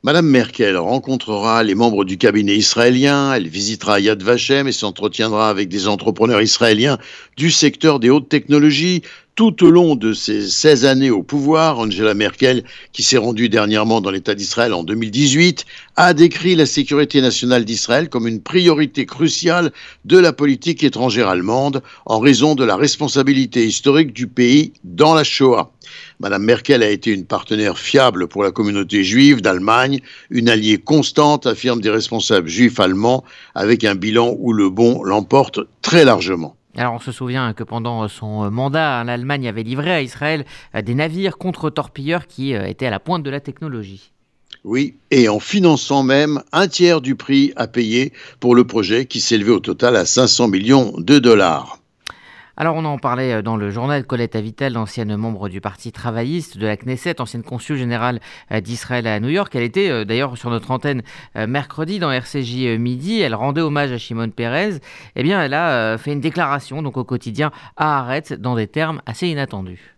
Madame 0.01 0.25
Merkel 0.25 0.75
rencontrera 0.75 1.61
les 1.61 1.75
membres 1.75 2.03
du 2.03 2.17
cabinet 2.17 2.55
israélien, 2.55 3.31
elle 3.31 3.47
visitera 3.47 3.99
Yad 3.99 4.23
Vashem 4.23 4.67
et 4.67 4.71
s'entretiendra 4.71 5.49
avec 5.49 5.69
des 5.69 5.87
entrepreneurs 5.87 6.41
israéliens 6.41 6.97
du 7.35 7.51
secteur 7.51 7.99
des 7.99 8.09
hautes 8.09 8.29
technologies, 8.29 9.03
tout 9.37 9.63
au 9.63 9.69
long 9.69 9.95
de 9.95 10.13
ses 10.13 10.49
16 10.49 10.85
années 10.85 11.11
au 11.11 11.21
pouvoir, 11.21 11.77
Angela 11.77 12.15
Merkel, 12.15 12.63
qui 12.91 13.03
s'est 13.03 13.19
rendue 13.19 13.49
dernièrement 13.49 14.01
dans 14.01 14.09
l'État 14.09 14.33
d'Israël 14.33 14.73
en 14.73 14.83
2018, 14.83 15.63
a 15.95 16.15
décrit 16.15 16.55
la 16.55 16.65
sécurité 16.65 17.21
nationale 17.21 17.63
d'Israël 17.63 18.09
comme 18.09 18.27
une 18.27 18.41
priorité 18.41 19.05
cruciale 19.05 19.71
de 20.05 20.17
la 20.17 20.33
politique 20.33 20.83
étrangère 20.83 21.27
allemande 21.27 21.83
en 22.07 22.17
raison 22.17 22.55
de 22.55 22.63
la 22.63 22.75
responsabilité 22.75 23.63
historique 23.63 24.11
du 24.11 24.25
pays 24.25 24.73
dans 24.83 25.13
la 25.13 25.23
Shoah. 25.23 25.71
Madame 26.19 26.43
Merkel 26.43 26.81
a 26.81 26.89
été 26.89 27.11
une 27.11 27.25
partenaire 27.25 27.77
fiable 27.77 28.27
pour 28.27 28.41
la 28.43 28.49
communauté 28.49 29.03
juive 29.03 29.41
d'Allemagne, 29.41 30.01
une 30.31 30.49
alliée 30.49 30.79
constante, 30.79 31.45
affirment 31.45 31.81
des 31.81 31.91
responsables 31.91 32.49
juifs 32.49 32.79
allemands, 32.79 33.23
avec 33.53 33.83
un 33.83 33.93
bilan 33.93 34.35
où 34.39 34.51
le 34.51 34.71
bon 34.71 35.03
l'emporte 35.03 35.59
très 35.83 36.05
largement. 36.05 36.57
Alors 36.77 36.93
on 36.93 36.99
se 36.99 37.11
souvient 37.11 37.53
que 37.53 37.63
pendant 37.63 38.07
son 38.07 38.51
mandat, 38.51 39.03
l'Allemagne 39.03 39.47
avait 39.47 39.63
livré 39.63 39.91
à 39.91 40.01
Israël 40.01 40.45
des 40.79 40.93
navires 40.93 41.37
contre-torpilleurs 41.37 42.27
qui 42.27 42.53
euh, 42.53 42.67
étaient 42.67 42.85
à 42.85 42.91
la 42.91 42.99
pointe 42.99 43.23
de 43.23 43.29
la 43.31 43.39
technologie. 43.39 44.11
Oui, 44.63 44.95
et 45.11 45.29
en 45.29 45.39
finançant 45.39 46.03
même 46.03 46.43
un 46.51 46.67
tiers 46.67 47.01
du 47.01 47.15
prix 47.15 47.53
à 47.55 47.67
payer 47.67 48.13
pour 48.39 48.53
le 48.53 48.65
projet 48.65 49.05
qui 49.05 49.21
s'élevait 49.21 49.51
au 49.51 49.59
total 49.59 49.95
à 49.95 50.05
500 50.05 50.49
millions 50.49 50.93
de 50.97 51.19
dollars. 51.19 51.79
Alors 52.59 52.75
on 52.75 52.85
en 52.85 52.97
parlait 52.97 53.33
euh, 53.33 53.41
dans 53.43 53.55
le 53.55 53.69
journal 53.69 54.03
Colette 54.03 54.35
Avitel, 54.35 54.79
ancienne 54.79 55.15
membre 55.15 55.47
du 55.47 55.61
Parti 55.61 55.91
travailliste 55.91 56.57
de 56.57 56.65
la 56.65 56.75
Knesset, 56.75 57.21
ancienne 57.21 57.43
consul 57.43 57.77
générale 57.77 58.19
euh, 58.51 58.61
d'Israël 58.61 59.05
à 59.05 59.19
New 59.19 59.29
York. 59.29 59.55
Elle 59.55 59.61
était 59.61 59.91
euh, 59.91 60.05
d'ailleurs 60.05 60.39
sur 60.39 60.49
notre 60.49 60.71
antenne 60.71 61.03
mercredi 61.35 61.99
dans 61.99 62.11
RCJ 62.11 62.79
Midi. 62.79 63.21
Elle 63.21 63.35
rendait 63.35 63.61
hommage 63.61 63.91
à 63.91 63.99
Shimon 63.99 64.31
Peres. 64.31 64.79
Eh 65.15 65.23
bien, 65.23 65.39
elle 65.43 65.53
a 65.53 65.99
fait 65.99 66.13
une 66.13 66.19
déclaration 66.19 66.81
donc 66.81 66.97
au 66.97 67.03
quotidien 67.03 67.51
à 67.75 67.99
Arrête 67.99 68.33
dans 68.33 68.55
des 68.55 68.67
termes 68.67 69.01
assez 69.05 69.27
inattendus. 69.27 69.95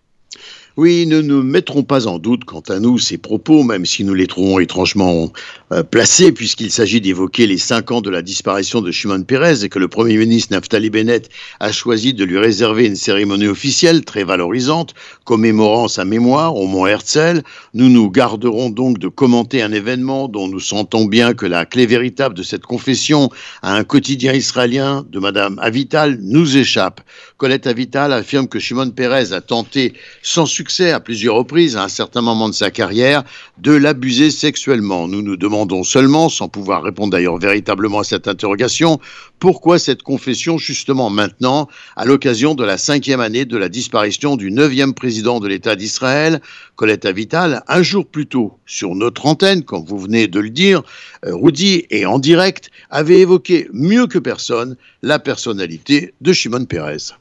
Oui, 0.81 1.05
ne 1.05 1.19
nous 1.19 1.43
mettrons 1.43 1.83
pas 1.83 2.07
en 2.07 2.19
doute 2.19 2.45
quant 2.45 2.63
à 2.69 2.79
nous 2.79 2.97
ces 2.99 3.17
propos, 3.17 3.63
même 3.63 3.85
si 3.85 4.05
nous 4.05 4.13
les 4.13 4.27
trouvons 4.27 4.59
étrangement 4.59 5.29
euh, 5.73 5.83
placés, 5.83 6.31
puisqu'il 6.31 6.71
s'agit 6.71 7.01
d'évoquer 7.01 7.47
les 7.47 7.57
cinq 7.57 7.91
ans 7.91 7.99
de 7.99 8.09
la 8.09 8.21
disparition 8.21 8.79
de 8.79 8.89
Shimon 8.89 9.23
Peres 9.23 9.65
et 9.65 9.67
que 9.67 9.77
le 9.77 9.89
Premier 9.89 10.15
ministre 10.15 10.53
Naftali 10.53 10.89
Bennett 10.89 11.27
a 11.59 11.73
choisi 11.73 12.13
de 12.13 12.23
lui 12.23 12.37
réserver 12.37 12.85
une 12.85 12.95
cérémonie 12.95 13.47
officielle 13.47 14.05
très 14.05 14.23
valorisante, 14.23 14.93
commémorant 15.25 15.89
sa 15.89 16.05
mémoire 16.05 16.55
au 16.55 16.65
mont 16.65 16.87
Herzl. 16.87 17.41
Nous 17.73 17.89
nous 17.89 18.09
garderons 18.09 18.69
donc 18.69 18.99
de 18.99 19.09
commenter 19.09 19.61
un 19.61 19.73
événement 19.73 20.29
dont 20.29 20.47
nous 20.47 20.61
sentons 20.61 21.03
bien 21.03 21.33
que 21.33 21.45
la 21.45 21.65
clé 21.65 21.87
véritable 21.87 22.35
de 22.35 22.43
cette 22.43 22.63
confession 22.63 23.29
à 23.61 23.75
un 23.75 23.83
quotidien 23.83 24.31
israélien 24.31 25.05
de 25.09 25.19
Madame 25.19 25.59
Avital 25.61 26.19
nous 26.21 26.55
échappe. 26.55 27.01
Colette 27.35 27.67
Avital 27.67 28.13
affirme 28.13 28.47
que 28.47 28.59
Shimon 28.59 28.91
Peres 28.91 29.33
a 29.33 29.41
tenté 29.41 29.93
sans 30.21 30.45
succès 30.45 30.68
à 30.69 30.99
plusieurs 30.99 31.35
reprises 31.35 31.75
à 31.75 31.83
un 31.83 31.87
certain 31.87 32.21
moment 32.21 32.47
de 32.47 32.53
sa 32.53 32.69
carrière 32.69 33.23
de 33.57 33.71
l'abuser 33.71 34.29
sexuellement. 34.29 35.07
Nous 35.07 35.23
nous 35.23 35.35
demandons 35.35 35.83
seulement, 35.83 36.29
sans 36.29 36.47
pouvoir 36.47 36.83
répondre 36.83 37.11
d'ailleurs 37.11 37.39
véritablement 37.39 37.99
à 37.99 38.03
cette 38.03 38.27
interrogation, 38.27 38.99
pourquoi 39.39 39.79
cette 39.79 40.03
confession 40.03 40.59
justement 40.59 41.09
maintenant, 41.09 41.67
à 41.95 42.05
l'occasion 42.05 42.53
de 42.53 42.63
la 42.63 42.77
cinquième 42.77 43.19
année 43.19 43.45
de 43.45 43.57
la 43.57 43.67
disparition 43.67 44.35
du 44.35 44.51
neuvième 44.51 44.93
président 44.93 45.39
de 45.39 45.47
l'État 45.47 45.75
d'Israël, 45.75 46.39
Colette 46.75 47.05
Avital, 47.05 47.63
un 47.67 47.81
jour 47.81 48.05
plus 48.05 48.27
tôt, 48.27 48.53
sur 48.67 48.93
notre 48.93 49.25
antenne, 49.25 49.63
comme 49.63 49.85
vous 49.85 49.97
venez 49.97 50.27
de 50.27 50.39
le 50.39 50.51
dire, 50.51 50.83
euh, 51.25 51.35
Rudy, 51.35 51.87
et 51.89 52.05
en 52.05 52.19
direct, 52.19 52.69
avait 52.91 53.19
évoqué 53.19 53.67
mieux 53.73 54.05
que 54.05 54.19
personne 54.19 54.77
la 55.01 55.17
personnalité 55.17 56.13
de 56.21 56.31
Shimon 56.31 56.65
Peres. 56.65 57.18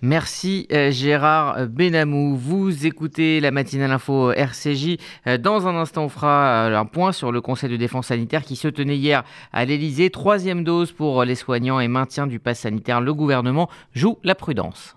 Merci 0.00 0.68
euh, 0.72 0.90
Gérard 0.92 1.66
Benamou. 1.66 2.36
Vous 2.36 2.86
écoutez 2.86 3.40
la 3.40 3.50
matinale 3.50 3.90
info 3.90 4.30
RCJ. 4.32 4.96
Euh, 5.26 5.38
dans 5.38 5.66
un 5.66 5.74
instant, 5.74 6.04
on 6.04 6.08
fera 6.08 6.68
euh, 6.68 6.78
un 6.78 6.84
point 6.84 7.10
sur 7.10 7.32
le 7.32 7.40
Conseil 7.40 7.68
de 7.68 7.76
défense 7.76 8.06
sanitaire 8.06 8.42
qui 8.42 8.54
se 8.54 8.68
tenait 8.68 8.96
hier 8.96 9.24
à 9.52 9.64
l'Elysée. 9.64 10.10
Troisième 10.10 10.62
dose 10.62 10.92
pour 10.92 11.24
les 11.24 11.34
soignants 11.34 11.80
et 11.80 11.88
maintien 11.88 12.28
du 12.28 12.38
pass 12.38 12.60
sanitaire. 12.60 13.00
Le 13.00 13.12
gouvernement 13.12 13.68
joue 13.92 14.18
la 14.22 14.36
prudence. 14.36 14.96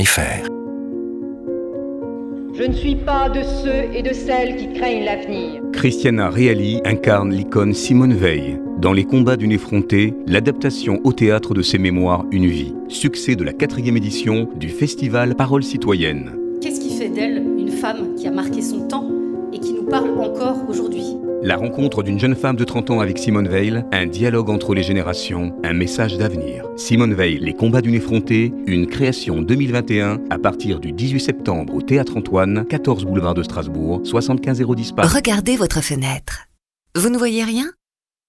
je 2.55 2.63
ne 2.63 2.73
suis 2.73 2.95
pas 2.95 3.29
de 3.29 3.43
ceux 3.43 3.95
et 3.95 4.01
de 4.01 4.13
celles 4.13 4.55
qui 4.55 4.73
craignent 4.73 5.05
l'avenir. 5.05 5.61
Christiana 5.73 6.29
Reali 6.29 6.81
incarne 6.85 7.31
l'icône 7.31 7.75
Simone 7.75 8.13
Veil. 8.13 8.59
Dans 8.79 8.93
Les 8.93 9.03
combats 9.03 9.37
d'une 9.37 9.51
effrontée, 9.51 10.15
l'adaptation 10.25 10.99
au 11.03 11.13
théâtre 11.13 11.53
de 11.53 11.61
ses 11.61 11.77
mémoires 11.77 12.25
Une 12.31 12.47
vie. 12.47 12.73
Succès 12.87 13.35
de 13.35 13.43
la 13.43 13.53
quatrième 13.53 13.97
édition 13.97 14.49
du 14.55 14.69
festival 14.69 15.35
Parole 15.35 15.63
citoyenne. 15.63 16.31
Qu'est-ce 16.61 16.79
qui 16.79 16.97
fait 16.97 17.09
d'elle 17.09 17.43
une 17.59 17.71
femme 17.71 18.15
qui 18.15 18.27
a 18.27 18.31
marqué 18.31 18.63
son 18.63 18.87
temps 18.87 19.07
et 19.53 19.59
qui 19.59 19.73
nous 19.73 19.83
parle 19.83 20.19
encore 20.19 20.67
aujourd'hui? 20.67 21.20
La 21.43 21.55
rencontre 21.55 22.03
d'une 22.03 22.19
jeune 22.19 22.35
femme 22.35 22.55
de 22.55 22.63
30 22.63 22.91
ans 22.91 22.99
avec 22.99 23.17
Simone 23.17 23.47
Veil, 23.47 23.83
un 23.91 24.05
dialogue 24.05 24.51
entre 24.51 24.75
les 24.75 24.83
générations, 24.83 25.55
un 25.63 25.73
message 25.73 26.15
d'avenir. 26.15 26.65
Simone 26.77 27.15
Veil, 27.15 27.39
Les 27.39 27.53
combats 27.53 27.81
d'une 27.81 27.95
effrontée, 27.95 28.53
une 28.67 28.85
création 28.85 29.41
2021 29.41 30.19
à 30.29 30.37
partir 30.37 30.79
du 30.79 30.91
18 30.91 31.19
septembre 31.19 31.73
au 31.73 31.81
Théâtre 31.81 32.15
Antoine, 32.15 32.65
14 32.69 33.05
boulevard 33.05 33.33
de 33.33 33.41
Strasbourg, 33.41 34.01
75 34.03 34.61
010 34.61 34.91
Paris. 34.91 35.09
Regardez 35.11 35.57
votre 35.57 35.81
fenêtre. 35.81 36.47
Vous 36.95 37.09
ne 37.09 37.17
voyez 37.17 37.43
rien? 37.43 37.71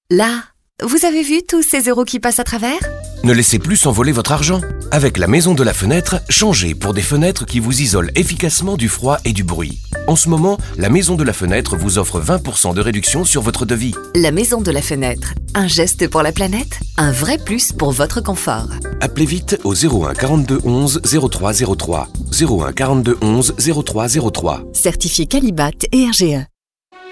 Là, 0.08 0.44
vous 0.82 1.04
avez 1.04 1.22
vu 1.22 1.42
tous 1.46 1.62
ces 1.62 1.90
euros 1.90 2.04
qui 2.04 2.18
passent 2.18 2.40
à 2.40 2.44
travers? 2.44 2.80
Ne 3.24 3.34
laissez 3.34 3.58
plus 3.58 3.76
s'envoler 3.76 4.12
votre 4.12 4.32
argent. 4.32 4.62
Avec 4.90 5.18
la 5.18 5.26
maison 5.26 5.52
de 5.52 5.62
la 5.62 5.74
fenêtre, 5.74 6.16
changez 6.30 6.74
pour 6.74 6.94
des 6.94 7.02
fenêtres 7.02 7.44
qui 7.44 7.60
vous 7.60 7.82
isolent 7.82 8.10
efficacement 8.14 8.78
du 8.78 8.88
froid 8.88 9.18
et 9.26 9.34
du 9.34 9.44
bruit. 9.44 9.80
En 10.08 10.16
ce 10.16 10.28
moment, 10.28 10.58
la 10.78 10.88
maison 10.88 11.14
de 11.14 11.22
la 11.22 11.32
fenêtre 11.32 11.76
vous 11.76 11.96
offre 11.98 12.20
20% 12.20 12.74
de 12.74 12.80
réduction 12.80 13.24
sur 13.24 13.40
votre 13.40 13.64
devis. 13.64 13.94
La 14.16 14.32
maison 14.32 14.60
de 14.60 14.70
la 14.72 14.82
fenêtre, 14.82 15.34
un 15.54 15.68
geste 15.68 16.08
pour 16.08 16.22
la 16.22 16.32
planète, 16.32 16.80
un 16.98 17.12
vrai 17.12 17.38
plus 17.38 17.72
pour 17.72 17.92
votre 17.92 18.20
confort. 18.20 18.68
Appelez 19.00 19.26
vite 19.26 19.60
au 19.62 19.74
01 19.74 20.14
42 20.14 20.58
11 20.64 21.02
03 21.30 21.52
03. 21.76 22.08
01 22.40 22.72
42 22.72 23.18
11 23.22 23.54
03 23.84 24.08
03. 24.32 24.64
Certifié 24.72 25.26
Calibat 25.26 25.70
et 25.92 26.06
RGE. 26.06 26.46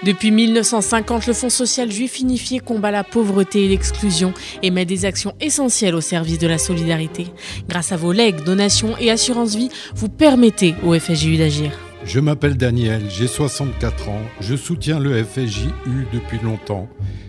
Depuis 0.02 0.30
1950, 0.30 1.26
le 1.26 1.34
Fonds 1.34 1.50
social 1.50 1.92
juif 1.92 2.18
unifié 2.18 2.58
combat 2.58 2.90
la 2.90 3.04
pauvreté 3.04 3.66
et 3.66 3.68
l'exclusion 3.68 4.32
et 4.62 4.70
met 4.70 4.86
des 4.86 5.04
actions 5.04 5.34
essentielles 5.40 5.94
au 5.94 6.00
service 6.00 6.38
de 6.38 6.48
la 6.48 6.58
solidarité. 6.58 7.28
Grâce 7.68 7.92
à 7.92 7.96
vos 7.96 8.12
legs, 8.12 8.42
donations 8.42 8.96
et 8.98 9.10
assurances 9.10 9.54
vie, 9.54 9.68
vous 9.94 10.08
permettez 10.08 10.74
au 10.82 10.98
FSJU 10.98 11.36
d'agir. 11.36 11.70
Je 12.04 12.18
m'appelle 12.18 12.56
Daniel, 12.56 13.02
j'ai 13.10 13.26
64 13.26 14.08
ans, 14.08 14.22
je 14.40 14.56
soutiens 14.56 14.98
le 14.98 15.22
FSJU 15.22 15.68
depuis 16.12 16.38
longtemps, 16.42 16.88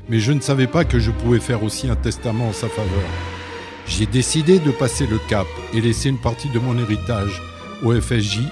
mais 0.09 0.19
je 0.19 0.31
ne 0.31 0.39
savais 0.39 0.67
pas 0.67 0.85
que 0.85 0.97
je 0.97 1.11
pouvais 1.11 1.39
faire 1.39 1.63
aussi 1.63 1.89
un 1.89 1.95
testament 1.95 2.47
en 2.47 2.53
sa 2.53 2.69
faveur. 2.69 3.09
J'ai 3.85 4.05
décidé 4.05 4.59
de 4.59 4.71
passer 4.71 5.07
le 5.07 5.19
cap 5.27 5.47
et 5.73 5.81
laisser 5.81 6.09
une 6.09 6.19
partie 6.19 6.49
de 6.49 6.59
mon 6.59 6.77
héritage 6.77 7.41
au 7.83 7.93
FSJU. 7.93 8.43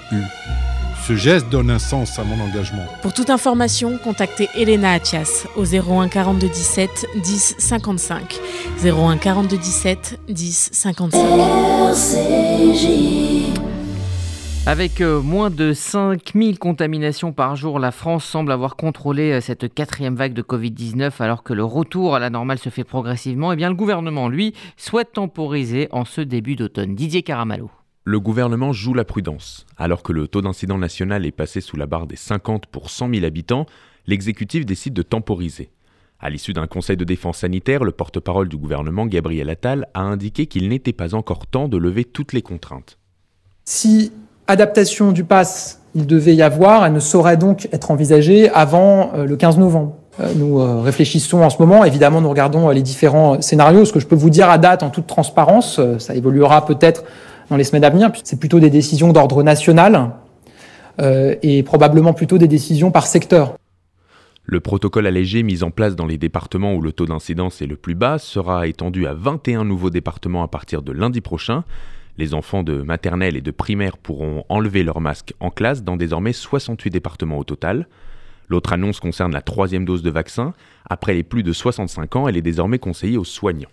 Ce 1.06 1.16
geste 1.16 1.48
donne 1.48 1.70
un 1.70 1.78
sens 1.78 2.18
à 2.18 2.24
mon 2.24 2.38
engagement. 2.44 2.84
Pour 3.00 3.14
toute 3.14 3.30
information, 3.30 3.98
contactez 4.04 4.48
Elena 4.54 4.92
Atias 4.92 5.46
au 5.56 5.64
01 5.64 6.08
42 6.08 6.48
17 6.48 7.06
10 7.22 7.54
55. 7.58 8.38
01 8.84 9.16
42 9.16 9.56
17 9.56 10.20
10 10.28 10.70
55. 10.72 13.29
Avec 14.66 15.00
euh, 15.00 15.22
moins 15.22 15.48
de 15.48 15.72
5000 15.72 16.58
contaminations 16.58 17.32
par 17.32 17.56
jour, 17.56 17.78
la 17.78 17.90
France 17.90 18.26
semble 18.26 18.52
avoir 18.52 18.76
contrôlé 18.76 19.32
euh, 19.32 19.40
cette 19.40 19.72
quatrième 19.72 20.14
vague 20.14 20.34
de 20.34 20.42
Covid-19 20.42 21.12
alors 21.20 21.42
que 21.42 21.54
le 21.54 21.64
retour 21.64 22.14
à 22.14 22.18
la 22.18 22.28
normale 22.28 22.58
se 22.58 22.68
fait 22.68 22.84
progressivement. 22.84 23.52
Et 23.52 23.54
eh 23.54 23.56
bien 23.56 23.70
le 23.70 23.74
gouvernement, 23.74 24.28
lui, 24.28 24.54
souhaite 24.76 25.12
temporiser 25.12 25.88
en 25.92 26.04
ce 26.04 26.20
début 26.20 26.56
d'automne. 26.56 26.94
Didier 26.94 27.22
Caramallo. 27.22 27.70
Le 28.04 28.20
gouvernement 28.20 28.74
joue 28.74 28.92
la 28.92 29.06
prudence. 29.06 29.64
Alors 29.78 30.02
que 30.02 30.12
le 30.12 30.28
taux 30.28 30.42
d'incident 30.42 30.78
national 30.78 31.24
est 31.24 31.32
passé 31.32 31.62
sous 31.62 31.78
la 31.78 31.86
barre 31.86 32.06
des 32.06 32.16
50 32.16 32.66
pour 32.66 32.90
100 32.90 33.14
000 33.14 33.24
habitants, 33.24 33.64
l'exécutif 34.06 34.66
décide 34.66 34.92
de 34.92 35.02
temporiser. 35.02 35.70
À 36.20 36.28
l'issue 36.28 36.52
d'un 36.52 36.66
conseil 36.66 36.98
de 36.98 37.04
défense 37.04 37.38
sanitaire, 37.38 37.82
le 37.82 37.92
porte-parole 37.92 38.48
du 38.48 38.58
gouvernement, 38.58 39.06
Gabriel 39.06 39.48
Attal, 39.48 39.88
a 39.94 40.02
indiqué 40.02 40.46
qu'il 40.46 40.68
n'était 40.68 40.92
pas 40.92 41.14
encore 41.14 41.46
temps 41.46 41.66
de 41.66 41.78
lever 41.78 42.04
toutes 42.04 42.34
les 42.34 42.42
contraintes. 42.42 42.98
Si 43.64 44.12
adaptation 44.50 45.12
du 45.12 45.24
pass 45.24 45.80
il 45.94 46.06
devait 46.06 46.34
y 46.34 46.42
avoir, 46.42 46.86
elle 46.86 46.92
ne 46.92 47.00
saurait 47.00 47.36
donc 47.36 47.68
être 47.72 47.90
envisagée 47.90 48.48
avant 48.50 49.12
euh, 49.14 49.24
le 49.24 49.36
15 49.36 49.58
novembre. 49.58 49.96
Euh, 50.20 50.32
nous 50.36 50.60
euh, 50.60 50.80
réfléchissons 50.80 51.42
en 51.42 51.50
ce 51.50 51.58
moment, 51.58 51.84
évidemment 51.84 52.20
nous 52.20 52.28
regardons 52.28 52.68
les 52.70 52.82
différents 52.82 53.40
scénarios. 53.40 53.84
Ce 53.84 53.92
que 53.92 54.00
je 54.00 54.06
peux 54.06 54.16
vous 54.16 54.30
dire 54.30 54.48
à 54.48 54.58
date 54.58 54.82
en 54.82 54.90
toute 54.90 55.06
transparence, 55.06 55.80
ça 55.98 56.14
évoluera 56.14 56.64
peut-être 56.64 57.04
dans 57.48 57.56
les 57.56 57.64
semaines 57.64 57.84
à 57.84 57.90
venir, 57.90 58.12
c'est 58.22 58.38
plutôt 58.38 58.60
des 58.60 58.70
décisions 58.70 59.12
d'ordre 59.12 59.42
national 59.42 60.12
et 61.42 61.62
probablement 61.62 62.12
plutôt 62.12 62.36
des 62.36 62.46
décisions 62.46 62.90
par 62.90 63.06
secteur. 63.06 63.54
Le 64.44 64.60
protocole 64.60 65.06
allégé 65.06 65.42
mis 65.42 65.64
en 65.64 65.70
place 65.70 65.96
dans 65.96 66.06
les 66.06 66.18
départements 66.18 66.74
où 66.74 66.82
le 66.82 66.92
taux 66.92 67.06
d'incidence 67.06 67.62
est 67.62 67.66
le 67.66 67.76
plus 67.76 67.94
bas 67.94 68.18
sera 68.18 68.68
étendu 68.68 69.06
à 69.06 69.14
21 69.14 69.64
nouveaux 69.64 69.90
départements 69.90 70.44
à 70.44 70.48
partir 70.48 70.82
de 70.82 70.92
lundi 70.92 71.20
prochain. 71.22 71.64
Les 72.18 72.34
enfants 72.34 72.62
de 72.62 72.82
maternelle 72.82 73.36
et 73.36 73.40
de 73.40 73.50
primaire 73.50 73.96
pourront 73.96 74.44
enlever 74.48 74.82
leur 74.82 75.00
masque 75.00 75.34
en 75.40 75.50
classe 75.50 75.82
dans 75.82 75.96
désormais 75.96 76.32
68 76.32 76.90
départements 76.90 77.38
au 77.38 77.44
total. 77.44 77.86
L'autre 78.48 78.72
annonce 78.72 78.98
concerne 79.00 79.32
la 79.32 79.42
troisième 79.42 79.84
dose 79.84 80.02
de 80.02 80.10
vaccin. 80.10 80.54
Après 80.88 81.14
les 81.14 81.22
plus 81.22 81.42
de 81.42 81.52
65 81.52 82.16
ans, 82.16 82.28
elle 82.28 82.36
est 82.36 82.42
désormais 82.42 82.78
conseillée 82.78 83.16
aux 83.16 83.24
soignants. 83.24 83.70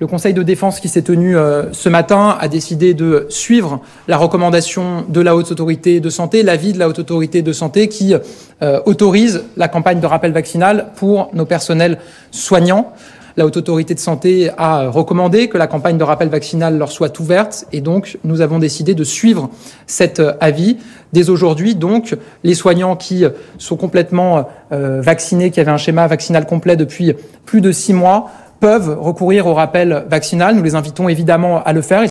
Le 0.00 0.06
Conseil 0.06 0.34
de 0.34 0.42
défense 0.42 0.80
qui 0.80 0.88
s'est 0.88 1.02
tenu 1.02 1.36
euh, 1.36 1.72
ce 1.72 1.88
matin 1.88 2.36
a 2.38 2.48
décidé 2.48 2.92
de 2.92 3.26
suivre 3.28 3.80
la 4.08 4.16
recommandation 4.16 5.06
de 5.08 5.20
la 5.20 5.34
Haute 5.34 5.50
Autorité 5.50 6.00
de 6.00 6.10
Santé, 6.10 6.42
l'avis 6.42 6.72
de 6.72 6.78
la 6.78 6.88
Haute 6.88 6.98
Autorité 6.98 7.40
de 7.42 7.52
Santé 7.52 7.88
qui 7.88 8.14
euh, 8.14 8.80
autorise 8.84 9.44
la 9.56 9.68
campagne 9.68 10.00
de 10.00 10.06
rappel 10.06 10.32
vaccinal 10.32 10.88
pour 10.96 11.30
nos 11.32 11.46
personnels 11.46 11.98
soignants. 12.32 12.92
La 13.36 13.46
Haute 13.46 13.56
Autorité 13.56 13.94
de 13.94 13.98
Santé 13.98 14.50
a 14.56 14.88
recommandé 14.88 15.48
que 15.48 15.58
la 15.58 15.66
campagne 15.66 15.98
de 15.98 16.04
rappel 16.04 16.28
vaccinal 16.28 16.78
leur 16.78 16.92
soit 16.92 17.18
ouverte 17.20 17.66
et 17.72 17.80
donc 17.80 18.18
nous 18.24 18.40
avons 18.40 18.58
décidé 18.58 18.94
de 18.94 19.04
suivre 19.04 19.50
cet 19.86 20.22
avis. 20.40 20.78
Dès 21.12 21.30
aujourd'hui, 21.30 21.74
donc, 21.74 22.16
les 22.44 22.54
soignants 22.54 22.96
qui 22.96 23.24
sont 23.58 23.76
complètement 23.76 24.48
vaccinés, 24.70 25.50
qui 25.50 25.60
avaient 25.60 25.70
un 25.70 25.76
schéma 25.76 26.06
vaccinal 26.06 26.46
complet 26.46 26.76
depuis 26.76 27.14
plus 27.44 27.60
de 27.60 27.72
six 27.72 27.92
mois, 27.92 28.30
peuvent 28.60 28.96
recourir 29.00 29.46
au 29.48 29.54
rappel 29.54 30.04
vaccinal. 30.08 30.54
Nous 30.54 30.62
les 30.62 30.76
invitons 30.76 31.08
évidemment 31.08 31.62
à 31.64 31.72
le 31.72 31.82
faire. 31.82 32.06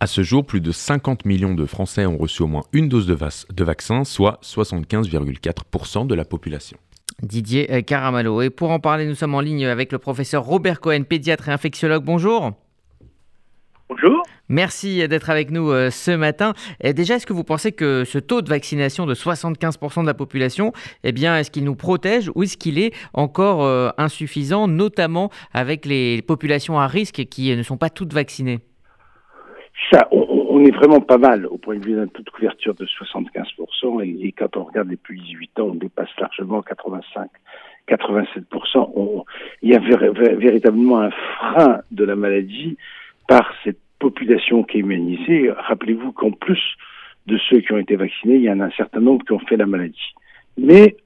À 0.00 0.06
ce 0.06 0.22
jour, 0.22 0.44
plus 0.44 0.60
de 0.60 0.72
50 0.72 1.24
millions 1.24 1.54
de 1.54 1.64
Français 1.64 2.04
ont 2.04 2.18
reçu 2.18 2.42
au 2.42 2.46
moins 2.46 2.64
une 2.72 2.88
dose 2.88 3.06
de, 3.06 3.16
de 3.16 3.64
vaccin, 3.64 4.04
soit 4.04 4.38
75,4% 4.42 6.06
de 6.06 6.14
la 6.14 6.24
population. 6.24 6.76
Didier 7.22 7.72
euh, 7.72 7.80
Caramalo. 7.82 8.42
Et 8.42 8.50
pour 8.50 8.70
en 8.70 8.80
parler, 8.80 9.06
nous 9.06 9.14
sommes 9.14 9.34
en 9.34 9.40
ligne 9.40 9.66
avec 9.66 9.92
le 9.92 9.98
professeur 9.98 10.44
Robert 10.44 10.80
Cohen, 10.80 11.02
pédiatre 11.02 11.48
et 11.48 11.52
infectiologue. 11.52 12.04
Bonjour. 12.04 12.52
Bonjour. 13.88 14.22
Merci 14.48 15.06
d'être 15.08 15.30
avec 15.30 15.50
nous 15.50 15.70
euh, 15.70 15.90
ce 15.90 16.10
matin. 16.10 16.54
Et 16.80 16.92
déjà, 16.92 17.16
est-ce 17.16 17.26
que 17.26 17.32
vous 17.32 17.44
pensez 17.44 17.72
que 17.72 18.04
ce 18.04 18.18
taux 18.18 18.42
de 18.42 18.48
vaccination 18.48 19.06
de 19.06 19.14
75% 19.14 20.02
de 20.02 20.06
la 20.06 20.14
population, 20.14 20.72
eh 21.04 21.12
bien, 21.12 21.36
est-ce 21.38 21.50
qu'il 21.50 21.64
nous 21.64 21.74
protège 21.74 22.30
ou 22.34 22.42
est-ce 22.42 22.56
qu'il 22.56 22.78
est 22.78 22.92
encore 23.12 23.64
euh, 23.64 23.90
insuffisant, 23.96 24.68
notamment 24.68 25.30
avec 25.52 25.86
les 25.86 26.22
populations 26.22 26.78
à 26.78 26.86
risque 26.86 27.24
qui 27.26 27.54
ne 27.54 27.62
sont 27.62 27.76
pas 27.76 27.90
toutes 27.90 28.12
vaccinées? 28.12 28.60
Ça, 29.92 30.08
on, 30.10 30.64
est 30.64 30.74
vraiment 30.74 31.00
pas 31.00 31.18
mal 31.18 31.46
au 31.46 31.58
point 31.58 31.76
de 31.76 31.84
vue 31.84 31.94
d'un 31.94 32.06
taux 32.06 32.22
de 32.22 32.30
couverture 32.30 32.74
de 32.74 32.86
75%, 32.86 34.02
et, 34.02 34.32
quand 34.32 34.56
on 34.56 34.64
regarde 34.64 34.94
plus 34.96 35.18
18 35.18 35.60
ans, 35.60 35.68
on 35.72 35.74
dépasse 35.74 36.08
largement 36.18 36.62
85, 36.62 37.28
87%. 37.88 39.24
il 39.62 39.70
y 39.70 39.74
a 39.74 39.78
véritablement 39.78 41.00
un 41.00 41.10
frein 41.10 41.80
de 41.90 42.04
la 42.04 42.16
maladie 42.16 42.76
par 43.28 43.52
cette 43.64 43.78
population 43.98 44.64
qui 44.64 44.78
est 44.78 44.80
immunisée. 44.80 45.50
Rappelez-vous 45.50 46.12
qu'en 46.12 46.32
plus 46.32 46.62
de 47.26 47.38
ceux 47.50 47.60
qui 47.60 47.72
ont 47.72 47.78
été 47.78 47.96
vaccinés, 47.96 48.36
il 48.36 48.42
y 48.42 48.50
en 48.50 48.60
a 48.60 48.66
un 48.66 48.70
certain 48.70 49.00
nombre 49.00 49.24
qui 49.24 49.32
ont 49.32 49.40
fait 49.40 49.56
la 49.56 49.66
maladie. 49.66 50.14
Mais 50.56 50.96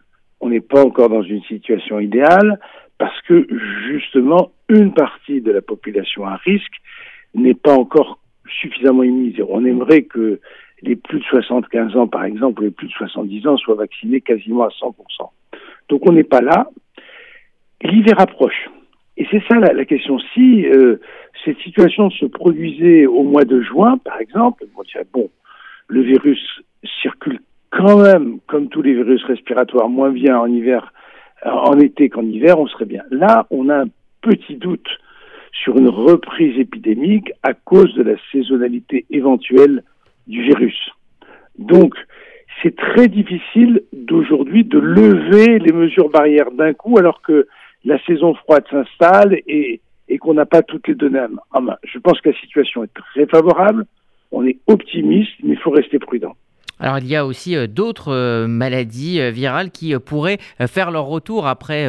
on 0.40 0.48
n'est 0.48 0.60
pas 0.60 0.84
encore 0.84 1.08
dans 1.08 1.22
une 1.22 1.42
situation 1.42 1.98
idéale 1.98 2.58
parce 2.98 3.20
que 3.22 3.46
justement, 3.88 4.52
une 4.68 4.94
partie 4.94 5.40
de 5.40 5.50
la 5.50 5.62
population 5.62 6.24
à 6.24 6.36
risque 6.36 6.76
n'est 7.34 7.54
pas 7.54 7.74
encore 7.74 8.19
suffisamment 8.50 9.02
immunisés. 9.02 9.42
On 9.48 9.64
aimerait 9.64 10.02
que 10.02 10.40
les 10.82 10.96
plus 10.96 11.18
de 11.18 11.24
75 11.24 11.96
ans, 11.96 12.06
par 12.06 12.24
exemple, 12.24 12.62
ou 12.62 12.64
les 12.64 12.70
plus 12.70 12.88
de 12.88 12.92
70 12.92 13.46
ans 13.46 13.56
soient 13.56 13.74
vaccinés 13.74 14.20
quasiment 14.20 14.64
à 14.64 14.68
100%. 14.68 14.92
Donc 15.88 16.08
on 16.08 16.12
n'est 16.12 16.24
pas 16.24 16.40
là. 16.40 16.68
L'hiver 17.82 18.18
approche. 18.18 18.70
Et 19.16 19.26
c'est 19.30 19.42
ça 19.48 19.56
la, 19.56 19.84
question. 19.84 20.18
Si 20.32 20.66
euh, 20.66 20.96
cette 21.44 21.58
situation 21.58 22.10
se 22.10 22.26
produisait 22.26 23.06
au 23.06 23.22
mois 23.22 23.44
de 23.44 23.60
juin, 23.60 23.98
par 23.98 24.18
exemple, 24.20 24.64
on 24.76 24.82
dirait, 24.82 25.06
bon, 25.12 25.30
le 25.88 26.02
virus 26.02 26.40
circule 27.02 27.40
quand 27.70 27.98
même, 27.98 28.38
comme 28.46 28.68
tous 28.68 28.82
les 28.82 28.94
virus 28.94 29.22
respiratoires, 29.24 29.88
moins 29.88 30.10
bien 30.10 30.38
en 30.38 30.46
hiver, 30.46 30.92
en 31.44 31.78
été 31.78 32.08
qu'en 32.08 32.22
hiver, 32.22 32.58
on 32.58 32.66
serait 32.66 32.84
bien. 32.84 33.02
Là, 33.10 33.46
on 33.50 33.68
a 33.68 33.82
un 33.82 33.88
petit 34.22 34.56
doute 34.56 34.88
sur 35.52 35.76
une 35.76 35.88
reprise 35.88 36.58
épidémique 36.58 37.32
à 37.42 37.54
cause 37.54 37.94
de 37.94 38.02
la 38.02 38.14
saisonnalité 38.32 39.06
éventuelle 39.10 39.82
du 40.26 40.42
virus. 40.42 40.90
Donc, 41.58 41.94
c'est 42.62 42.76
très 42.76 43.08
difficile 43.08 43.82
d'aujourd'hui 43.92 44.64
de 44.64 44.78
lever 44.78 45.58
les 45.58 45.72
mesures 45.72 46.10
barrières 46.10 46.50
d'un 46.50 46.72
coup 46.72 46.98
alors 46.98 47.22
que 47.22 47.46
la 47.84 47.98
saison 48.04 48.34
froide 48.34 48.64
s'installe 48.70 49.38
et, 49.46 49.80
qu'on 50.20 50.34
n'a 50.34 50.44
pas 50.44 50.62
toutes 50.62 50.88
les 50.88 50.94
données 50.94 51.24
en 51.52 51.60
main. 51.62 51.76
Je 51.84 51.98
pense 51.98 52.20
que 52.20 52.30
la 52.30 52.38
situation 52.40 52.84
est 52.84 52.92
très 52.92 53.26
favorable, 53.26 53.86
on 54.32 54.44
est 54.44 54.58
optimiste, 54.66 55.32
mais 55.42 55.54
il 55.54 55.58
faut 55.58 55.70
rester 55.70 55.98
prudent. 55.98 56.34
Alors 56.80 56.98
il 56.98 57.06
y 57.06 57.14
a 57.14 57.26
aussi 57.26 57.56
euh, 57.56 57.66
d'autres 57.66 58.10
euh, 58.12 58.46
maladies 58.46 59.20
euh, 59.20 59.30
virales 59.30 59.70
qui 59.70 59.94
pourraient 59.98 60.38
faire 60.66 60.90
leur 60.90 61.04
retour 61.06 61.46
après 61.46 61.86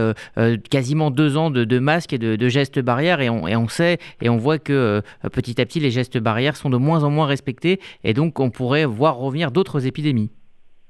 quasiment 0.70 1.12
deux 1.12 1.38
ans 1.38 1.50
de, 1.50 1.80
masques 1.80 2.14
et 2.14 2.18
de, 2.18 2.50
gestes 2.50 2.80
barrières 2.80 3.22
et 3.22 3.30
on, 3.30 3.48
et 3.48 3.56
on, 3.56 3.68
sait 3.68 3.98
et 4.22 4.30
on 4.30 4.38
voit 4.38 4.58
que 4.58 5.02
petit 5.32 5.62
à 5.62 5.66
petit 5.66 5.80
les 5.80 5.92
gestes 5.92 6.18
barrières 6.18 6.56
sont 6.56 6.70
de 6.70 6.78
moins 6.78 7.04
en 7.04 7.10
moins 7.10 7.26
respectés 7.26 7.80
et 8.04 8.14
donc 8.14 8.40
on 8.40 8.50
pourrait 8.50 8.86
voir 8.86 9.18
revenir 9.18 9.52
d'autres 9.52 9.88
épidémies. 9.88 10.32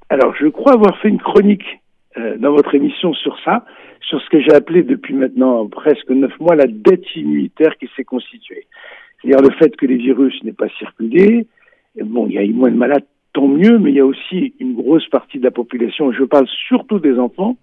Alors 0.09 0.33
je 0.39 0.47
crois 0.47 0.73
avoir 0.73 0.97
fait 0.99 1.09
une 1.09 1.21
chronique 1.21 1.65
dans 2.39 2.51
votre 2.51 2.73
émission 2.75 3.13
sur 3.13 3.37
ça, 3.43 3.65
sur 4.01 4.21
ce 4.21 4.29
que 4.29 4.41
j'ai 4.41 4.53
appelé 4.53 4.83
depuis 4.83 5.13
maintenant 5.13 5.67
presque 5.67 6.09
neuf 6.09 6.37
mois 6.39 6.55
la 6.55 6.67
dette 6.67 7.05
immunitaire 7.15 7.77
qui 7.77 7.89
s'est 7.95 8.05
constituée. 8.05 8.65
C'est-à-dire 9.21 9.41
le 9.41 9.55
fait 9.55 9.75
que 9.75 9.85
les 9.85 9.97
virus 9.97 10.43
n'aient 10.43 10.53
pas 10.53 10.69
circulé, 10.79 11.47
bon, 12.01 12.27
il 12.27 12.33
y 12.33 12.37
a 12.37 12.43
eu 12.43 12.53
moins 12.53 12.71
de 12.71 12.77
malades 12.77 13.05
tant 13.33 13.47
mieux, 13.47 13.77
mais 13.77 13.91
il 13.91 13.95
y 13.95 13.99
a 13.99 14.05
aussi 14.05 14.53
une 14.59 14.73
grosse 14.73 15.07
partie 15.07 15.39
de 15.39 15.43
la 15.43 15.51
population, 15.51 16.11
je 16.11 16.23
parle 16.23 16.47
surtout 16.67 16.99
des 16.99 17.17
enfants, 17.17 17.57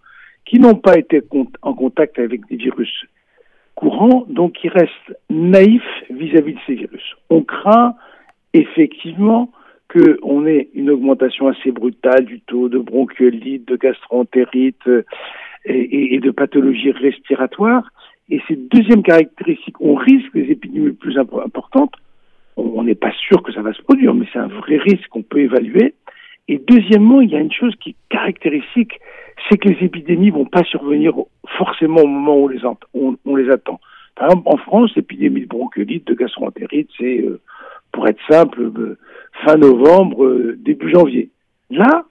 qui 0.45 0.59
n'ont 0.59 0.77
pas 0.77 0.99
été 0.99 1.23
en 1.63 1.75
contact 1.75 2.19
avec 2.19 2.47
des 2.49 2.57
virus 2.57 3.05
courants, 3.75 4.25
donc 4.29 4.55
qui 4.55 4.69
restent 4.69 5.17
naïfs 5.29 5.83
vis-à-vis 6.11 6.55
de 6.55 6.61
ces 6.67 6.75
virus. 6.75 7.15
On 7.31 7.43
craint 7.43 7.95
effectivement 8.55 9.53
qu'on 9.93 10.47
ait 10.47 10.69
une 10.75 10.91
augmentation 10.91 11.49
assez 11.49 11.71
brutale 11.71 12.25
du 12.25 12.41
taux 12.41 12.69
de 12.69 12.79
bronchiolite, 12.79 13.69
de 13.69 13.77
gastroentérite 13.77 14.87
euh, 14.87 15.05
et, 15.65 16.15
et 16.15 16.19
de 16.19 16.31
pathologies 16.31 16.93
respiratoires. 16.93 17.91
Et 18.31 18.41
cette 18.49 18.69
deuxième 18.69 19.03
caractéristique, 19.03 19.81
on 19.81 19.95
risque 19.95 20.33
des 20.35 20.51
épidémies 20.51 20.93
plus 20.93 21.19
importantes 21.19 21.95
on 22.59 22.83
n'est 22.83 22.95
pas 22.95 23.13
sûr 23.13 23.43
que 23.43 23.53
ça 23.53 23.63
va 23.63 23.73
se 23.73 23.83
produire, 23.83 24.15
mais 24.15 24.27
c'est 24.33 24.39
un 24.39 24.49
vrai 24.49 24.77
risque 24.77 25.09
qu'on 25.09 25.23
peut 25.23 25.41
évaluer. 25.41 25.95
Et 26.49 26.59
deuxièmement, 26.59 27.21
il 27.21 27.31
y 27.31 27.37
a 27.37 27.41
une 27.41 27.53
chose 27.53 27.75
qui 27.77 27.91
est 27.91 27.97
caractéristique, 28.09 28.99
c'est 29.49 29.59
que 29.59 29.69
les 29.69 29.85
épidémies 29.85 30.31
vont 30.31 30.47
pas 30.47 30.65
survenir 30.65 31.13
forcément 31.57 32.01
au 32.01 32.07
moment 32.07 32.37
où 32.39 33.17
on 33.25 33.37
les, 33.37 33.51
attend. 33.51 33.81
Par 34.17 34.29
exemple, 34.29 34.49
en 34.49 34.57
France, 34.57 34.91
l'épidémie 34.97 35.43
de 35.43 35.47
bronchiolite, 35.47 36.07
de 36.07 36.15
gastroentérite, 36.15 36.91
c'est, 36.99 37.21
euh, 37.21 37.41
pour 37.93 38.09
être 38.09 38.21
simple, 38.29 38.63
euh, 38.63 38.99
fin 39.45 39.57
novembre, 39.57 40.25
euh, 40.25 40.57
début 40.59 40.91
janvier. 40.91 41.31
Là, 41.71 42.07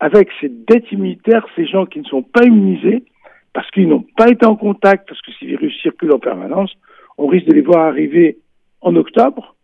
avec 0.00 0.28
cette 0.40 0.66
dette 0.66 0.90
immunitaire, 0.92 1.46
ces 1.54 1.66
gens 1.66 1.86
qui 1.86 2.00
ne 2.00 2.04
sont 2.04 2.22
pas 2.22 2.44
immunisés, 2.44 3.04
parce 3.54 3.70
qu'ils 3.70 3.88
n'ont 3.88 4.04
pas 4.16 4.28
été 4.28 4.44
en 4.44 4.56
contact, 4.56 5.08
parce 5.08 5.22
que 5.22 5.30
ces 5.38 5.46
virus 5.46 5.74
circulent 5.80 6.12
en 6.12 6.18
permanence, 6.18 6.72
on 7.16 7.26
risque 7.26 7.46
de 7.46 7.54
les 7.54 7.62
voir 7.62 7.86
arriver 7.86 8.36
en 8.82 8.94
octobre, 8.96 9.55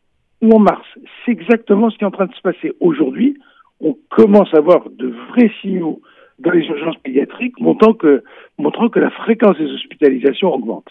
ou 0.42 0.52
en 0.52 0.58
mars. 0.58 0.86
C'est 1.24 1.32
exactement 1.32 1.90
ce 1.90 1.96
qui 1.96 2.04
est 2.04 2.06
en 2.06 2.10
train 2.10 2.26
de 2.26 2.34
se 2.34 2.42
passer 2.42 2.72
aujourd'hui. 2.80 3.38
On 3.80 3.96
commence 4.10 4.52
à 4.54 4.60
voir 4.60 4.88
de 4.90 5.14
vrais 5.30 5.50
signaux 5.60 6.00
dans 6.38 6.50
les 6.50 6.66
urgences 6.66 6.96
pédiatriques 7.02 7.58
montrant 7.60 7.94
que, 7.94 8.22
montrant 8.58 8.88
que 8.88 8.98
la 8.98 9.10
fréquence 9.10 9.56
des 9.58 9.70
hospitalisations 9.70 10.52
augmente. 10.52 10.88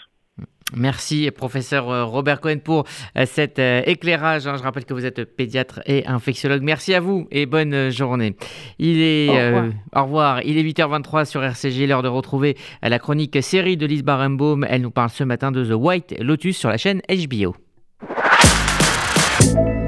Merci, 0.73 1.29
professeur 1.31 1.89
euh, 1.89 2.05
Robert 2.05 2.39
Cohen, 2.39 2.59
pour 2.63 2.85
euh, 3.17 3.25
cet 3.25 3.59
euh, 3.59 3.81
éclairage. 3.85 4.47
Hein. 4.47 4.55
Je 4.57 4.63
rappelle 4.63 4.85
que 4.85 4.93
vous 4.93 5.05
êtes 5.05 5.35
pédiatre 5.35 5.81
et 5.85 6.07
infectiologue. 6.07 6.61
Merci 6.61 6.93
à 6.93 7.01
vous 7.01 7.27
et 7.29 7.45
bonne 7.45 7.89
journée. 7.89 8.37
Il 8.79 9.01
est, 9.01 9.29
au 9.93 10.03
revoir. 10.03 10.41
Il 10.45 10.57
est 10.57 10.63
8h23 10.63 11.25
sur 11.25 11.43
RCG, 11.43 11.87
l'heure 11.87 12.03
de 12.03 12.07
retrouver 12.07 12.55
la 12.81 12.99
chronique 12.99 13.43
série 13.43 13.75
de 13.75 13.85
Lise 13.85 14.03
Barenbaum. 14.03 14.65
Elle 14.69 14.81
nous 14.81 14.91
parle 14.91 15.09
ce 15.09 15.25
matin 15.25 15.51
de 15.51 15.65
The 15.65 15.75
White 15.75 16.15
Lotus 16.21 16.57
sur 16.57 16.69
la 16.69 16.77
chaîne 16.77 17.01
HBO. 17.09 17.53
you 19.53 19.80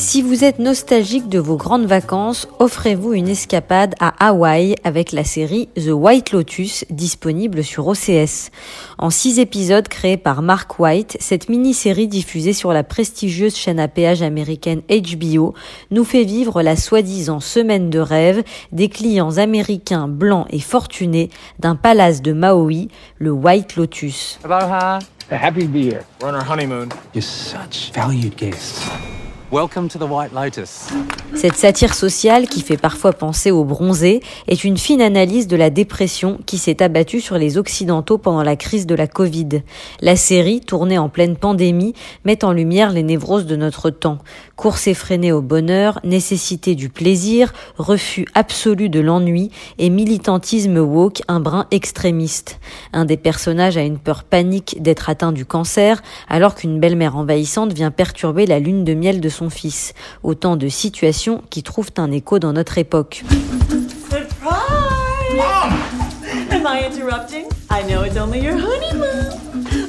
Si 0.00 0.22
vous 0.22 0.44
êtes 0.44 0.58
nostalgique 0.58 1.28
de 1.28 1.38
vos 1.38 1.56
grandes 1.56 1.84
vacances, 1.84 2.48
offrez-vous 2.58 3.12
une 3.12 3.28
escapade 3.28 3.94
à 4.00 4.28
Hawaï 4.28 4.74
avec 4.82 5.12
la 5.12 5.24
série 5.24 5.68
The 5.76 5.90
White 5.92 6.32
Lotus 6.32 6.86
disponible 6.88 7.62
sur 7.62 7.86
OCS. 7.86 8.50
En 8.96 9.10
six 9.10 9.38
épisodes 9.38 9.86
créés 9.88 10.16
par 10.16 10.40
Mark 10.40 10.80
White, 10.80 11.18
cette 11.20 11.50
mini-série 11.50 12.08
diffusée 12.08 12.54
sur 12.54 12.72
la 12.72 12.82
prestigieuse 12.82 13.54
chaîne 13.54 13.78
à 13.78 13.88
péage 13.88 14.22
américaine 14.22 14.80
HBO 14.88 15.52
nous 15.90 16.04
fait 16.04 16.24
vivre 16.24 16.62
la 16.62 16.76
soi-disant 16.76 17.40
semaine 17.40 17.90
de 17.90 17.98
rêve 17.98 18.42
des 18.72 18.88
clients 18.88 19.36
américains 19.36 20.08
blancs 20.08 20.46
et 20.48 20.60
fortunés 20.60 21.28
d'un 21.58 21.76
palace 21.76 22.22
de 22.22 22.32
Maui, 22.32 22.88
le 23.18 23.32
White 23.32 23.76
Lotus. 23.76 24.38
happy 25.30 25.60
to 25.60 25.68
be 25.68 25.82
here. 25.82 26.04
We're 26.22 26.30
on 26.30 26.34
our 26.34 26.42
honeymoon. 26.42 26.88
You're 27.12 27.22
such 27.22 27.92
valued 27.92 28.36
guests. 28.36 28.88
Welcome 29.52 29.88
to 29.88 29.98
the 29.98 30.08
White 30.08 30.32
Lotus. 30.32 30.90
Cette 31.34 31.56
satire 31.56 31.94
sociale 31.94 32.48
qui 32.48 32.60
fait 32.60 32.76
parfois 32.76 33.12
penser 33.12 33.50
au 33.50 33.64
bronzé 33.64 34.20
est 34.46 34.62
une 34.62 34.76
fine 34.76 35.00
analyse 35.00 35.46
de 35.46 35.56
la 35.56 35.70
dépression 35.70 36.38
qui 36.44 36.58
s'est 36.58 36.82
abattue 36.82 37.20
sur 37.20 37.38
les 37.38 37.56
Occidentaux 37.56 38.18
pendant 38.18 38.42
la 38.42 38.56
crise 38.56 38.86
de 38.86 38.94
la 38.94 39.06
Covid. 39.06 39.62
La 40.00 40.16
série, 40.16 40.60
tournée 40.60 40.98
en 40.98 41.08
pleine 41.08 41.36
pandémie, 41.36 41.94
met 42.24 42.44
en 42.44 42.52
lumière 42.52 42.92
les 42.92 43.02
névroses 43.02 43.46
de 43.46 43.56
notre 43.56 43.90
temps. 43.90 44.18
Course 44.54 44.86
effrénée 44.86 45.32
au 45.32 45.40
bonheur, 45.40 45.98
nécessité 46.04 46.74
du 46.74 46.88
plaisir, 46.88 47.52
refus 47.78 48.26
absolu 48.34 48.88
de 48.88 49.00
l'ennui 49.00 49.50
et 49.78 49.88
militantisme 49.88 50.78
woke 50.78 51.22
un 51.26 51.40
brin 51.40 51.66
extrémiste. 51.70 52.60
Un 52.92 53.04
des 53.04 53.16
personnages 53.16 53.76
a 53.76 53.82
une 53.82 53.98
peur 53.98 54.24
panique 54.24 54.82
d'être 54.82 55.08
atteint 55.08 55.32
du 55.32 55.46
cancer 55.46 56.02
alors 56.28 56.54
qu'une 56.54 56.80
belle-mère 56.80 57.16
envahissante 57.16 57.72
vient 57.72 57.90
perturber 57.90 58.46
la 58.46 58.58
lune 58.58 58.84
de 58.84 58.94
miel 58.94 59.20
de 59.20 59.28
son 59.28 59.39
fils. 59.48 59.94
Autant 60.22 60.56
de 60.56 60.68
situations 60.68 61.42
qui 61.48 61.62
trouvent 61.62 61.92
un 61.96 62.10
écho 62.10 62.38
dans 62.38 62.52
notre 62.52 62.76
époque. 62.76 63.24
Am 66.50 66.66
I 66.66 66.84
interrupting? 66.84 67.46
I 67.70 67.82
know 67.84 68.02
it's 68.02 68.16
only 68.16 68.40
your 68.40 68.58
honeymoon. 68.58 69.40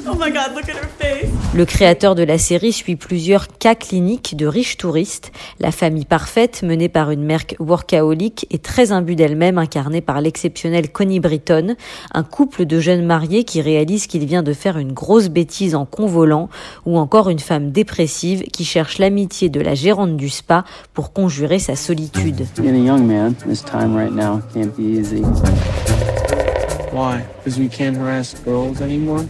Oh 0.06 0.14
my 0.14 0.30
god, 0.30 0.54
look 0.54 0.68
at 0.68 0.76
her 0.76 0.88
face. 0.98 1.30
Le 1.54 1.66
créateur 1.66 2.14
de 2.14 2.22
la 2.22 2.38
série 2.38 2.72
suit 2.72 2.96
plusieurs 2.96 3.46
cas 3.46 3.74
cliniques 3.74 4.34
de 4.38 4.46
riches 4.46 4.78
touristes. 4.78 5.32
La 5.60 5.70
famille 5.70 6.06
parfaite, 6.06 6.62
menée 6.62 6.88
par 6.88 7.10
une 7.10 7.24
mère 7.24 7.42
workaholic 7.58 8.46
et 8.50 8.56
très 8.56 8.90
imbue 8.90 9.16
d'elle-même, 9.16 9.58
incarnée 9.58 10.00
par 10.00 10.22
l'exceptionnelle 10.22 10.90
Connie 10.90 11.20
Britton. 11.20 11.76
Un 12.14 12.22
couple 12.22 12.64
de 12.64 12.80
jeunes 12.80 13.04
mariés 13.04 13.44
qui 13.44 13.60
réalise 13.60 14.06
qu'il 14.06 14.24
vient 14.24 14.42
de 14.42 14.54
faire 14.54 14.78
une 14.78 14.94
grosse 14.94 15.28
bêtise 15.28 15.74
en 15.74 15.84
convolant. 15.84 16.48
Ou 16.86 16.96
encore 16.96 17.28
une 17.28 17.38
femme 17.38 17.70
dépressive 17.70 18.44
qui 18.44 18.64
cherche 18.64 18.96
l'amitié 18.96 19.50
de 19.50 19.60
la 19.60 19.74
gérante 19.74 20.16
du 20.16 20.30
spa 20.30 20.64
pour 20.94 21.12
conjurer 21.12 21.58
sa 21.58 21.76
solitude. 21.76 22.46
Why? 26.94 27.22
Because 27.38 27.58
we 27.58 27.70
can't 27.70 27.96
harass 27.96 28.34
girls 28.44 28.82
anymore? 28.82 29.24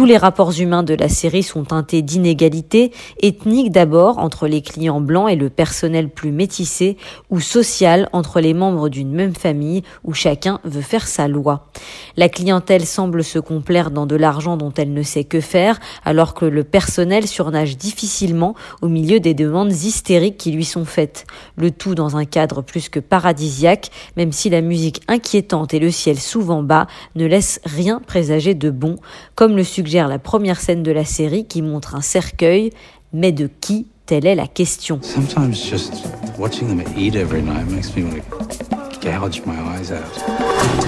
Tous 0.00 0.06
les 0.06 0.16
rapports 0.16 0.58
humains 0.58 0.82
de 0.82 0.94
la 0.94 1.10
série 1.10 1.42
sont 1.42 1.64
teintés 1.64 2.00
d'inégalités, 2.00 2.90
ethniques 3.20 3.70
d'abord 3.70 4.18
entre 4.18 4.48
les 4.48 4.62
clients 4.62 5.02
blancs 5.02 5.28
et 5.30 5.36
le 5.36 5.50
personnel 5.50 6.08
plus 6.08 6.32
métissé, 6.32 6.96
ou 7.28 7.38
sociales 7.38 8.08
entre 8.14 8.40
les 8.40 8.54
membres 8.54 8.88
d'une 8.88 9.12
même 9.12 9.34
famille 9.34 9.82
où 10.02 10.14
chacun 10.14 10.58
veut 10.64 10.80
faire 10.80 11.06
sa 11.06 11.28
loi. 11.28 11.68
La 12.16 12.30
clientèle 12.30 12.86
semble 12.86 13.22
se 13.22 13.38
complaire 13.38 13.90
dans 13.90 14.06
de 14.06 14.16
l'argent 14.16 14.56
dont 14.56 14.72
elle 14.74 14.94
ne 14.94 15.02
sait 15.02 15.24
que 15.24 15.42
faire, 15.42 15.78
alors 16.02 16.32
que 16.32 16.46
le 16.46 16.64
personnel 16.64 17.28
surnage 17.28 17.76
difficilement 17.76 18.54
au 18.80 18.88
milieu 18.88 19.20
des 19.20 19.34
demandes 19.34 19.70
hystériques 19.70 20.38
qui 20.38 20.50
lui 20.50 20.64
sont 20.64 20.86
faites. 20.86 21.26
Le 21.58 21.70
tout 21.70 21.94
dans 21.94 22.16
un 22.16 22.24
cadre 22.24 22.62
plus 22.62 22.88
que 22.88 23.00
paradisiaque, 23.00 23.90
même 24.16 24.32
si 24.32 24.48
la 24.48 24.62
musique 24.62 25.02
inquiétante 25.08 25.74
et 25.74 25.78
le 25.78 25.90
ciel 25.90 26.18
souvent 26.18 26.62
bas 26.62 26.86
ne 27.16 27.26
laissent 27.26 27.60
rien 27.66 28.00
présager 28.00 28.54
de 28.54 28.70
bon, 28.70 28.96
comme 29.34 29.56
le 29.56 29.62
suggère 29.62 29.89
la 29.92 30.18
première 30.18 30.60
scène 30.60 30.82
de 30.82 30.92
la 30.92 31.04
série 31.04 31.44
qui 31.44 31.62
montre 31.62 31.94
un 31.94 32.00
cercueil, 32.00 32.70
mais 33.12 33.32
de 33.32 33.48
qui? 33.60 33.86
Telle 34.06 34.26
est 34.26 34.34
la 34.34 34.48
question. 34.48 35.00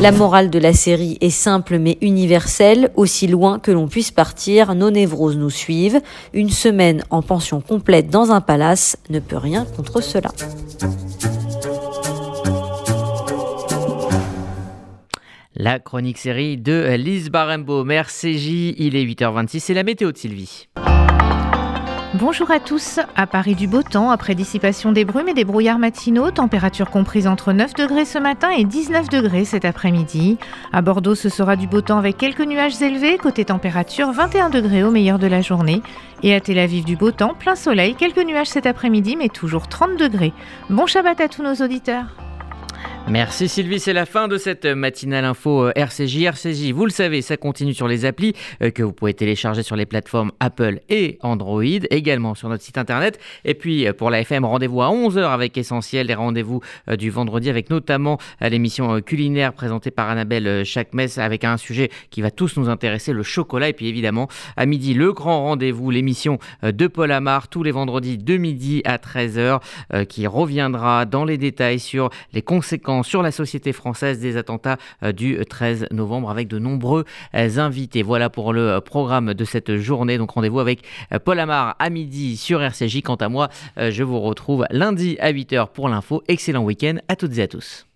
La 0.00 0.10
morale 0.10 0.50
de 0.50 0.58
la 0.58 0.72
série 0.72 1.18
est 1.20 1.30
simple 1.30 1.78
mais 1.78 1.98
universelle, 2.00 2.90
aussi 2.96 3.28
loin 3.28 3.60
que 3.60 3.70
l'on 3.70 3.86
puisse 3.86 4.10
partir, 4.10 4.74
nos 4.74 4.90
névroses 4.90 5.36
nous 5.36 5.50
suivent. 5.50 6.00
Une 6.32 6.50
semaine 6.50 7.04
en 7.10 7.22
pension 7.22 7.60
complète 7.60 8.10
dans 8.10 8.32
un 8.32 8.40
palace 8.40 8.96
ne 9.08 9.20
peut 9.20 9.36
rien 9.36 9.66
contre 9.76 10.00
cela. 10.02 10.32
La 15.54 15.78
chronique 15.78 16.16
série 16.16 16.56
de 16.56 16.94
Lise 16.96 17.30
Barembo. 17.30 17.84
Merci 17.84 18.74
il 18.78 18.96
est 18.96 19.04
8h26 19.04 19.70
et 19.70 19.74
la 19.74 19.82
météo 19.82 20.10
de 20.10 20.16
Sylvie. 20.16 20.68
Bonjour 22.14 22.50
à 22.50 22.58
tous. 22.58 23.00
À 23.16 23.26
Paris 23.26 23.54
du 23.54 23.66
beau 23.66 23.82
temps, 23.82 24.10
après 24.10 24.34
dissipation 24.34 24.92
des 24.92 25.04
brumes 25.04 25.28
et 25.28 25.34
des 25.34 25.44
brouillards 25.44 25.78
matinaux, 25.78 26.30
température 26.30 26.90
comprise 26.90 27.26
entre 27.26 27.52
9 27.52 27.74
degrés 27.74 28.04
ce 28.04 28.18
matin 28.18 28.50
et 28.50 28.64
19 28.64 29.08
degrés 29.10 29.44
cet 29.44 29.64
après-midi. 29.64 30.38
À 30.72 30.80
Bordeaux, 30.80 31.14
ce 31.14 31.28
sera 31.28 31.56
du 31.56 31.66
beau 31.66 31.82
temps 31.82 31.98
avec 31.98 32.16
quelques 32.16 32.46
nuages 32.46 32.80
élevés. 32.80 33.18
Côté 33.18 33.44
température, 33.44 34.10
21 34.10 34.48
degrés 34.50 34.84
au 34.84 34.90
meilleur 34.90 35.18
de 35.18 35.26
la 35.26 35.42
journée. 35.42 35.82
Et 36.22 36.34
à 36.34 36.40
Tel 36.40 36.58
Aviv 36.58 36.84
du 36.84 36.96
beau 36.96 37.10
temps, 37.10 37.34
plein 37.34 37.56
soleil, 37.56 37.94
quelques 37.94 38.24
nuages 38.24 38.48
cet 38.48 38.66
après-midi, 38.66 39.16
mais 39.16 39.28
toujours 39.28 39.68
30 39.68 39.98
degrés. 39.98 40.32
Bon 40.70 40.86
Shabbat 40.86 41.20
à 41.20 41.28
tous 41.28 41.42
nos 41.42 41.54
auditeurs. 41.56 42.16
Merci 43.08 43.46
Sylvie, 43.46 43.78
c'est 43.78 43.92
la 43.92 44.06
fin 44.06 44.26
de 44.26 44.38
cette 44.38 44.64
matinale 44.64 45.26
info 45.26 45.68
RCJ. 45.76 46.22
RCJ, 46.22 46.72
vous 46.72 46.86
le 46.86 46.90
savez, 46.90 47.20
ça 47.20 47.36
continue 47.36 47.74
sur 47.74 47.86
les 47.86 48.06
applis 48.06 48.32
que 48.74 48.82
vous 48.82 48.92
pouvez 48.92 49.12
télécharger 49.12 49.62
sur 49.62 49.76
les 49.76 49.84
plateformes 49.84 50.32
Apple 50.40 50.80
et 50.88 51.18
Android, 51.20 51.62
également 51.62 52.34
sur 52.34 52.48
notre 52.48 52.62
site 52.62 52.78
internet. 52.78 53.20
Et 53.44 53.52
puis 53.52 53.86
pour 53.98 54.08
la 54.08 54.20
FM, 54.20 54.46
rendez-vous 54.46 54.80
à 54.80 54.88
11h 54.88 55.30
avec 55.30 55.58
Essentiel, 55.58 56.06
les 56.06 56.14
rendez-vous 56.14 56.60
du 56.96 57.10
vendredi 57.10 57.50
avec 57.50 57.68
notamment 57.68 58.18
l'émission 58.40 59.02
culinaire 59.02 59.52
présentée 59.52 59.90
par 59.90 60.08
Annabelle 60.08 60.64
Chakmes 60.64 61.08
avec 61.16 61.44
un 61.44 61.58
sujet 61.58 61.90
qui 62.10 62.22
va 62.22 62.30
tous 62.30 62.56
nous 62.56 62.70
intéresser, 62.70 63.12
le 63.12 63.24
chocolat. 63.24 63.68
Et 63.68 63.72
puis 63.74 63.88
évidemment, 63.88 64.28
à 64.56 64.64
midi, 64.64 64.94
le 64.94 65.12
grand 65.12 65.42
rendez-vous, 65.42 65.90
l'émission 65.90 66.38
de 66.62 66.86
Paul 66.86 67.10
Amar, 67.10 67.48
tous 67.48 67.62
les 67.62 67.72
vendredis 67.72 68.16
de 68.16 68.36
midi 68.38 68.80
à 68.86 68.96
13h, 68.96 70.06
qui 70.06 70.26
reviendra 70.26 71.04
dans 71.04 71.24
les 71.24 71.36
détails 71.36 71.80
sur 71.80 72.08
les 72.32 72.42
conséquences 72.42 72.91
sur 73.02 73.22
la 73.22 73.30
société 73.30 73.72
française 73.72 74.20
des 74.20 74.36
attentats 74.36 74.76
du 75.14 75.38
13 75.44 75.86
novembre 75.90 76.30
avec 76.30 76.48
de 76.48 76.58
nombreux 76.58 77.04
invités. 77.32 78.02
Voilà 78.02 78.28
pour 78.28 78.52
le 78.52 78.80
programme 78.80 79.34
de 79.34 79.44
cette 79.44 79.76
journée. 79.76 80.18
Donc 80.18 80.32
rendez-vous 80.32 80.60
avec 80.60 80.82
Paul 81.24 81.38
Amar 81.38 81.76
à 81.78 81.90
midi 81.90 82.36
sur 82.36 82.62
RCJ. 82.62 83.02
Quant 83.02 83.16
à 83.16 83.28
moi, 83.28 83.48
je 83.76 84.02
vous 84.02 84.20
retrouve 84.20 84.66
lundi 84.70 85.16
à 85.20 85.32
8h 85.32 85.68
pour 85.68 85.88
l'info. 85.88 86.22
Excellent 86.28 86.64
week-end 86.64 86.96
à 87.08 87.16
toutes 87.16 87.38
et 87.38 87.42
à 87.42 87.48
tous. 87.48 87.86